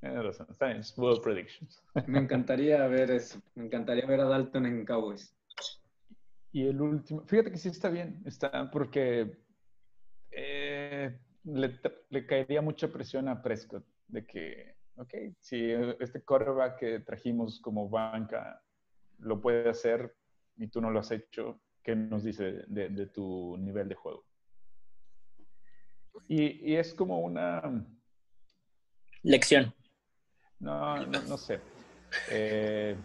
[0.00, 0.46] tienes razón.
[0.50, 1.82] Está bien, bold predictions.
[2.06, 3.40] Me encantaría ver eso.
[3.54, 5.34] Me encantaría ver a Dalton en Cowboys.
[6.52, 9.38] Y el último, fíjate que sí está bien, está porque
[10.30, 17.00] eh, le, le caería mucha presión a Prescott de que, ok, si este quarterback que
[17.00, 18.62] trajimos como banca
[19.18, 20.16] lo puede hacer
[20.56, 24.24] y tú no lo has hecho, ¿qué nos dice de, de tu nivel de juego?
[26.28, 27.86] Y, y es como una,
[29.28, 29.74] Lección.
[30.60, 31.60] no, no, no sé.
[32.30, 32.96] Eh,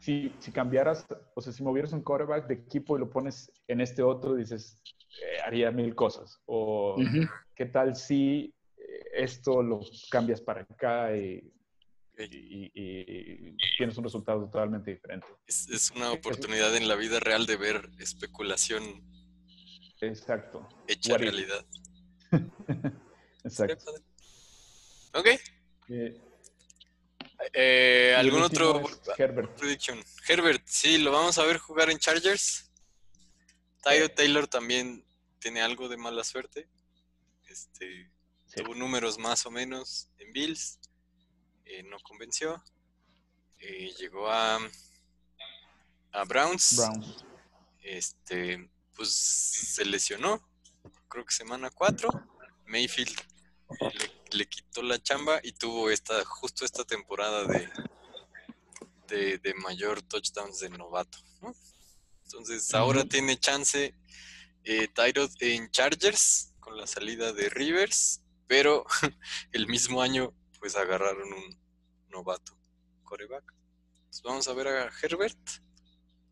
[0.00, 3.80] si, si cambiaras, o sea, si movieras un quarterback de equipo y lo pones en
[3.80, 4.76] este otro, dices,
[5.22, 6.40] eh, haría mil cosas.
[6.46, 6.96] O
[7.54, 9.80] qué tal si eh, esto lo
[10.10, 11.38] cambias para acá y,
[12.14, 12.20] Ok.
[12.32, 15.28] y- y- y tienes un resultado totalmente diferente.
[15.46, 18.82] Es, es una oportunidad en la vida real de ver especulación
[20.00, 20.68] Exacto.
[20.88, 21.64] hecha realidad.
[23.44, 23.92] Exacto.
[25.14, 25.26] Ok.
[25.88, 26.20] Eh,
[27.52, 28.82] Eh, ¿Algún otro
[29.18, 29.56] Herbert.
[29.58, 30.02] prediction?
[30.26, 32.70] Herbert, sí, lo vamos a ver jugar en Chargers.
[33.82, 35.04] Tyro Taylor también
[35.38, 36.68] tiene algo de mala suerte.
[37.48, 38.10] Este,
[38.46, 38.62] Sí.
[38.62, 40.78] tuvo números más o menos en Bills.
[41.68, 42.62] eh, no convenció.
[43.58, 44.58] Eh, llegó a,
[46.12, 46.76] a Browns.
[46.76, 47.24] Browns.
[47.82, 50.48] Este, pues se lesionó.
[51.08, 52.08] Creo que semana 4.
[52.66, 53.16] Mayfield
[53.80, 57.68] le, le quitó la chamba y tuvo esta, justo esta temporada de,
[59.08, 61.18] de, de mayor touchdowns de novato.
[61.42, 61.54] ¿no?
[62.24, 63.94] Entonces ahora tiene chance
[64.64, 68.84] eh, Tyrod en Chargers con la salida de Rivers, pero
[69.52, 71.60] el mismo año pues agarraron un
[72.08, 72.58] novato
[73.04, 73.54] coreback.
[73.94, 75.38] Entonces vamos a ver a Herbert.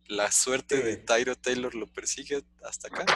[0.07, 3.07] La suerte de Tyro Taylor lo persigue hasta acá.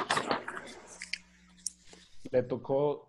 [2.31, 3.08] Le tocó,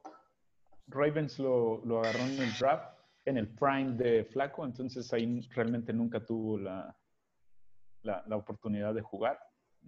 [0.89, 5.93] Ravens lo, lo agarró en el draft, en el prime de Flaco, entonces ahí realmente
[5.93, 6.95] nunca tuvo la,
[8.01, 9.39] la, la oportunidad de jugar.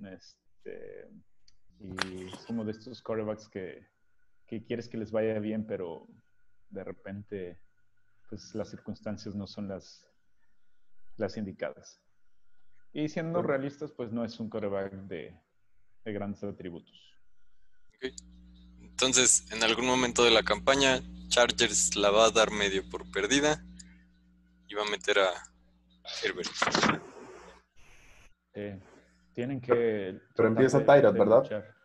[0.05, 1.09] Este,
[1.79, 3.87] y es uno de estos quarterbacks que,
[4.47, 6.07] que quieres que les vaya bien, pero
[6.69, 7.59] de repente
[8.29, 10.09] pues las circunstancias no son las,
[11.17, 12.01] las indicadas.
[12.93, 15.37] Y siendo realistas, pues no es un quarterback de,
[16.05, 17.13] de grandes atributos.
[19.01, 23.59] Entonces, en algún momento de la campaña, Chargers la va a dar medio por perdida
[24.67, 25.31] y va a meter a
[26.23, 26.47] Herbert.
[28.53, 28.79] Eh,
[29.33, 30.21] tienen que.
[30.35, 31.41] Pero empieza de ¿verdad?
[31.41, 31.75] luchar.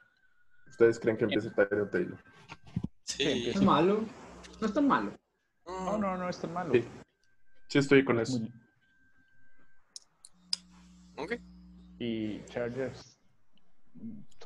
[0.68, 2.22] ¿Ustedes creen que empiece Tyro Taylor?
[3.04, 3.22] Sí.
[3.22, 3.58] Empieza.
[3.60, 4.04] es malo.
[4.60, 5.16] No es tan malo.
[5.66, 6.74] No, no, no es tan malo.
[6.74, 6.84] Sí.
[7.68, 8.40] Sí, estoy con Es eso.
[8.40, 8.52] muy-
[11.16, 11.32] Ok.
[11.98, 13.18] Y Chargers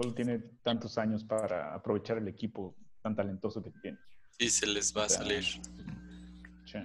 [0.01, 3.99] solo tiene tantos años para aprovechar el equipo tan talentoso que tiene.
[4.39, 5.45] Sí, se les va a O sea, salir.
[5.45, 6.79] Sí.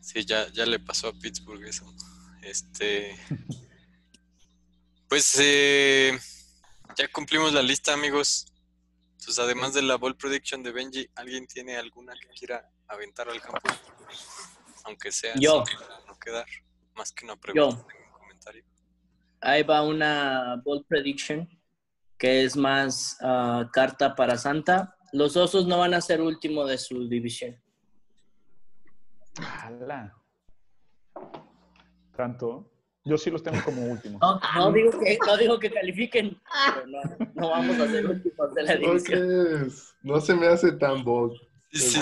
[0.00, 1.86] Sí, ya, ya le pasó a Pittsburgh eso.
[2.42, 3.16] Este.
[5.08, 6.18] Pues eh,
[6.96, 8.46] ya cumplimos la lista, amigos.
[9.18, 13.38] Entonces, además de la ball prediction de Benji, ¿alguien tiene alguna que quiera aventar al
[13.42, 13.60] campo?
[14.84, 15.64] Aunque sea Yo.
[16.06, 16.46] no quedar
[16.94, 17.86] más que una pregunta, Yo.
[17.86, 18.64] tengo un comentario.
[19.42, 21.46] Ahí va una bold prediction
[22.22, 24.94] que es más ah, carta para Santa.
[25.12, 27.60] Los osos no van a ser último de su división.
[29.40, 30.14] ¡Hala!
[32.16, 32.70] Tanto.
[33.04, 34.20] Yo sí los tengo como últimos.
[34.20, 36.40] No, no digo que, no digo que califiquen,
[36.72, 37.00] pero no,
[37.34, 39.72] no vamos a ser últimos de la división.
[40.02, 41.36] No se me hace tan bold.
[41.72, 42.00] Sí, sí,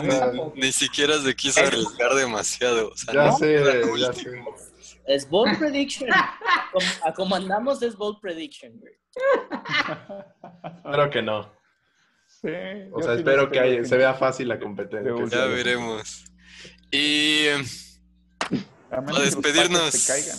[0.54, 2.90] ni, siquiera se quiso arriesgar demasiado.
[2.90, 4.30] O sea, Ya no sé, ya sé.
[5.06, 6.08] Es bold prediction.
[6.12, 8.78] A como andamos es bold prediction.
[8.78, 8.92] güey.
[10.84, 11.52] Espero que no.
[12.26, 12.48] Sí,
[12.92, 15.12] O sea, espero que tengo haya- que- se vea fácil la competencia.
[15.18, 16.24] Ya sea- veremos.
[16.90, 17.46] Y
[18.90, 20.38] A despedirnos, se caigan.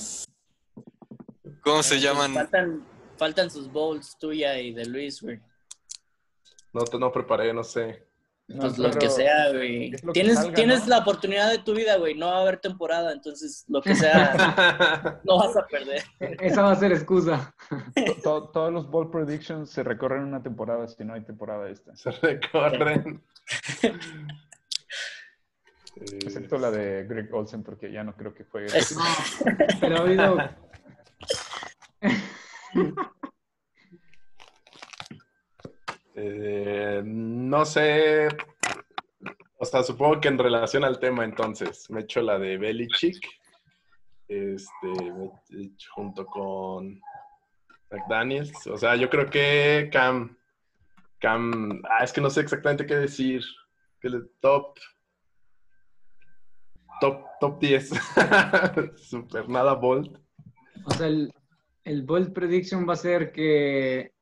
[1.62, 2.34] ¿cómo se llaman?
[2.34, 2.86] Faltan,
[3.18, 5.40] faltan sus bowls tuya y de Luis, güey.
[6.74, 8.08] No, te- no preparé, no sé.
[8.54, 9.92] No, Pues lo que sea, güey.
[9.92, 10.88] que Tienes, salga, tienes ¿no?
[10.88, 12.16] la oportunidad de tu vida, güey.
[12.16, 16.04] No va a haber temporada, entonces lo que sea, no vas a perder.
[16.20, 17.54] Esa va a ser excusa.
[17.96, 21.96] to- to- todos los ball predictions se recorren una temporada si no hay temporada esta.
[21.96, 23.22] Se recorren.
[25.96, 28.68] Excepto la de Greg Olsen, porque ya no creo que juegue.
[28.78, 29.04] Es- No,
[29.80, 30.38] pero ha habido...
[36.24, 38.28] eh, no sé.
[39.58, 43.24] O sea, supongo que en relación al tema, entonces, me echo la de Belichick.
[44.28, 44.88] Este,
[45.94, 47.02] junto con
[47.92, 48.68] McDaniels.
[48.68, 50.38] O sea, yo creo que Cam.
[51.20, 51.82] Cam.
[51.90, 53.44] Ah, es que no sé exactamente qué decir.
[54.00, 54.78] Que le top.
[57.00, 57.90] Top, top 10.
[58.96, 60.20] Super, nada bold.
[60.86, 61.34] O sea, el,
[61.84, 64.14] el bold prediction va a ser que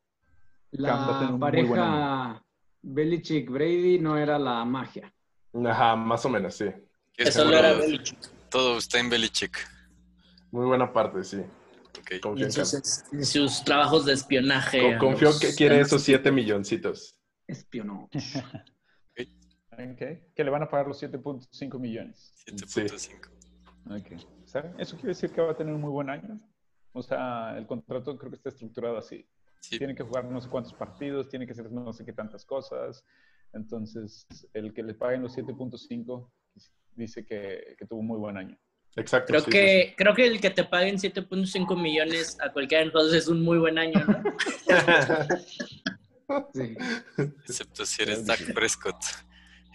[0.71, 2.43] la pareja
[2.81, 5.13] Belichick-Brady no era la magia.
[5.65, 6.65] Ajá, más o menos, sí.
[7.17, 8.17] Eso seguro era Belichick.
[8.49, 9.57] Todo está en Belichick.
[10.51, 11.37] Muy buena parte, sí.
[11.99, 12.11] Ok.
[12.11, 14.79] Y Confío en sus, en sus trabajos de espionaje.
[14.81, 16.35] Co- a Confío los que quiere esos 7 equipos.
[16.35, 17.15] milloncitos.
[17.47, 18.09] Espionó.
[19.71, 20.01] Ok,
[20.35, 22.33] Que le van a pagar los 7.5 millones.
[22.47, 23.29] 7.5.
[23.91, 24.21] Ok.
[24.45, 24.73] ¿Saben?
[24.77, 26.37] Eso quiere decir que va a tener un muy buen año.
[26.91, 29.25] O sea, el contrato creo que está estructurado así.
[29.59, 29.77] Sí.
[29.77, 33.03] Tiene que jugar no sé cuántos partidos, tiene que hacer no sé qué tantas cosas.
[33.53, 36.29] Entonces, el que le paguen los 7.5
[36.95, 38.57] dice que, que tuvo un muy buen año.
[38.95, 39.27] Exacto.
[39.27, 43.13] Creo sí, que, creo que el que te paguen 7.5 millones a cualquiera de nosotros
[43.13, 44.23] es un muy buen año, ¿no?
[46.53, 46.77] Sí.
[47.47, 49.03] Excepto si eres Dak Prescott.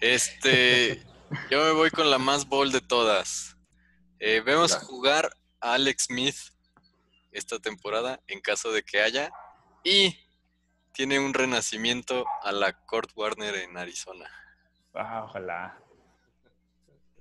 [0.00, 1.02] Este,
[1.50, 3.56] yo me voy con la más bold de todas.
[4.20, 5.30] Eh, vemos jugar
[5.60, 6.36] a Alex Smith
[7.32, 9.32] esta temporada en caso de que haya
[9.84, 10.16] y
[10.92, 14.26] tiene un renacimiento a la Kurt Warner en Arizona.
[14.94, 15.78] Ah, ojalá.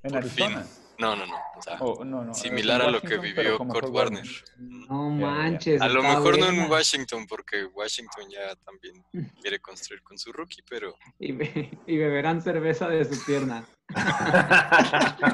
[0.03, 0.65] En Por Arizona.
[0.99, 1.35] No, no, no.
[1.57, 4.23] o sea, Oh, no, no, similar a lo que vivió Kurt Warner.
[4.59, 5.81] No manches.
[5.81, 6.69] A lo mejor no en.
[6.69, 9.03] Washington, porque Washington ya también
[9.41, 13.65] quiere construir con su rookie, pero Y, be- y beberán cerveza de su pierna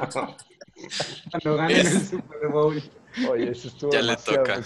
[1.32, 2.82] cuando ganen el Es- Super Bowl.
[3.30, 4.62] Oye, eso estuvo Ya le toca.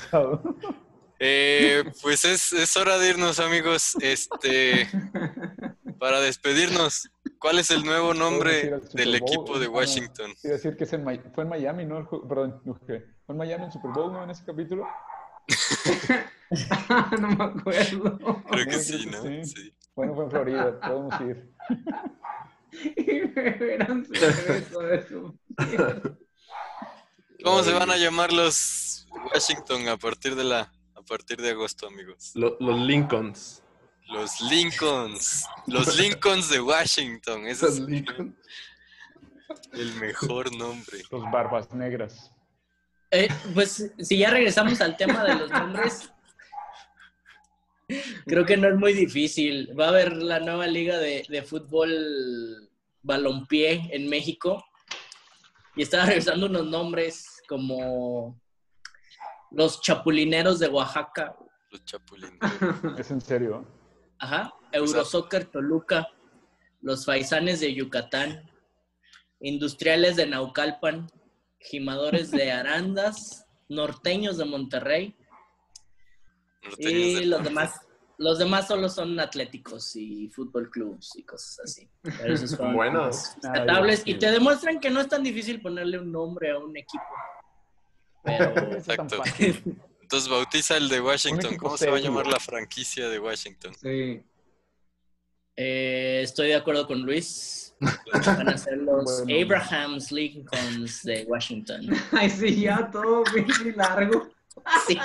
[1.20, 3.96] Eh, pues es, es hora de irnos, amigos.
[4.02, 4.88] Este,
[6.00, 7.10] para despedirnos,
[7.40, 9.70] ¿cuál es el nuevo nombre del equipo de Ah.
[9.70, 10.34] Washington?
[10.42, 11.04] Quiero decir que es en
[11.34, 12.08] fue en Miami, ¿no?
[12.28, 14.24] Perdón, fue en Miami en Super Bowl, ¿no?
[14.24, 14.88] En ese capítulo.
[17.20, 18.18] no me acuerdo.
[18.50, 19.24] Creo que sí, ¿no?
[19.24, 19.56] que sí.
[19.56, 19.74] Sí.
[19.96, 21.54] Bueno, fue en Florida, podemos ir.
[22.98, 26.02] Y beberán cerveza de su pierna.
[27.44, 30.73] ¿Cómo se van a llamar los Washington a partir de la
[31.04, 32.32] a partir de agosto, amigos?
[32.36, 33.62] Lo- los Lincolns.
[34.08, 35.46] Los Lincolns.
[35.68, 37.48] Los Lincolns de Washington.
[37.48, 38.36] Ese Los es Lincolns.
[39.74, 41.04] el mejor nombre.
[41.12, 42.32] Los barbas negras.
[43.12, 46.10] Eh, pues si ya regresamos al tema de los nombres,
[48.26, 49.78] creo que no es muy difícil.
[49.80, 52.70] Va a haber la nueva liga de, de fútbol
[53.04, 54.64] balompié en México
[55.76, 58.42] y estaba revisando unos nombres como
[59.54, 61.36] los chapulineros de Oaxaca,
[61.72, 62.40] Los Chapulines.
[63.00, 63.66] Es en serio.
[64.20, 66.08] ajá, Eurosoccer Toluca,
[66.82, 68.50] los faisanes de Yucatán,
[69.40, 71.08] industriales de Naucalpan,
[71.60, 75.16] gimadores de Arandas, norteños de Monterrey
[76.64, 77.82] Norteños Y los demás,
[78.18, 81.90] los demás solo son atléticos y fútbol clubs y cosas así.
[82.02, 83.36] Pero esos son Buenos.
[83.44, 83.66] Ah,
[84.06, 87.04] y te demuestran que no es tan difícil ponerle un nombre a un equipo.
[88.24, 89.22] Pero Exacto.
[90.02, 91.58] Entonces bautiza el de Washington.
[91.58, 93.74] ¿Cómo se va a llamar la franquicia de Washington?
[93.82, 94.22] Sí.
[95.56, 97.76] eh, estoy de acuerdo con Luis.
[98.26, 99.42] Van a ser los Bueno.
[99.44, 101.88] Abrahams Lincolns de Washington.
[102.12, 104.30] Ay, sí, ya todo muy largo.
[104.88, 104.98] Sí.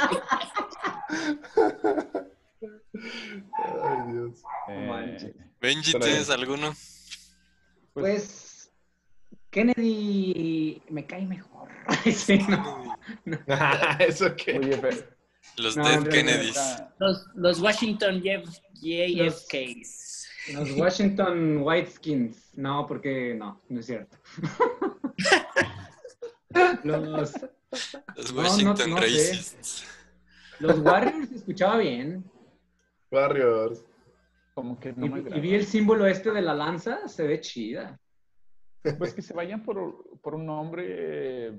[3.83, 4.43] Ay, Dios.
[4.69, 5.35] Eh, manches.
[5.61, 6.75] Benji, ¿tienes alguno?
[7.95, 8.71] pues,
[9.51, 11.69] Kennedy me cae mejor.
[11.87, 12.88] Ay, sí, no.
[14.01, 14.59] ¿Eso qué?
[14.59, 14.97] oye, pero,
[15.57, 16.83] Los No, Dead Kennedys.
[16.99, 20.27] Los, los Washington JF JFKs.
[20.55, 22.51] Los Washington Whiteskins.
[22.57, 24.17] No, porque no, no es cierto.
[26.85, 27.35] los, Los
[28.33, 29.03] No, no- Washington no sé.
[29.03, 29.85] Racists.
[30.61, 32.25] los Warriors se escuchaba bien.
[33.11, 33.85] Warriors.
[34.55, 37.41] como que no Y, me y vi el símbolo este de la lanza, se ve
[37.41, 37.99] chida.
[38.99, 41.53] Pues que se vayan por, por un nombre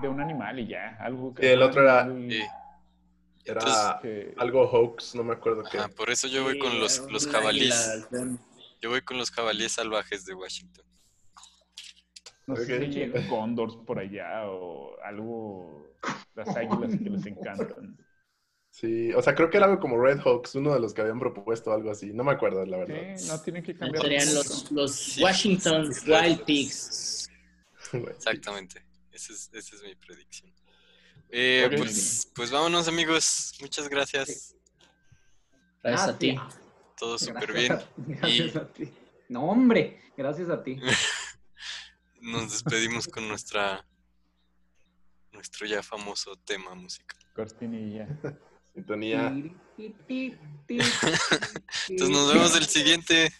[0.00, 0.96] de un animal y ya.
[1.00, 2.40] Algo que Sí, el otro era- Sí.
[3.46, 5.76] Era Entonces, algo hoax, no me acuerdo qué.
[5.78, 8.06] ah, por eso yo voy con los, los jabalíes.
[8.80, 10.84] Yo voy con los jabalíes salvajes de Washington.
[12.46, 15.86] no sé si hay cóndors por allá o algo.
[16.34, 17.98] Las águilas que les encantan.
[18.70, 21.18] Sí, o sea, creo que era algo como Red Hawks, uno de los que habían
[21.20, 22.12] propuesto algo así.
[22.12, 23.16] No me acuerdo, la verdad.
[23.16, 24.02] Sí, no tienen que cambiar.
[24.02, 25.90] Serían los, los Sí, Washington.
[26.06, 27.30] Wild Pigs.
[27.92, 28.82] Exactamente.
[29.14, 30.52] Esa es, esa es mi predicción.
[31.30, 33.54] Eh, pues, pues vámonos, amigos.
[33.60, 34.54] Muchas gracias.
[35.82, 36.36] Gracias a ti.
[36.98, 38.18] Todo súper Gracias bien.
[38.18, 38.92] a- Gracias a ti.
[39.28, 40.76] No, hombre, gracias a ti.
[42.20, 43.86] Nos despedimos con nuestra
[45.32, 47.18] nuestro ya famoso tema musical.
[47.34, 48.08] Cortinilla.
[48.74, 49.28] Sintonía.
[49.78, 50.38] Entonces
[52.10, 53.32] nos vemos el siguiente.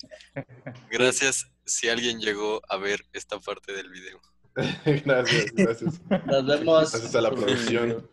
[0.90, 4.20] Gracias si alguien llegó a ver esta parte del video.
[5.04, 6.00] gracias, gracias.
[6.26, 6.92] Nos vemos.
[6.92, 8.08] Gracias a la producción.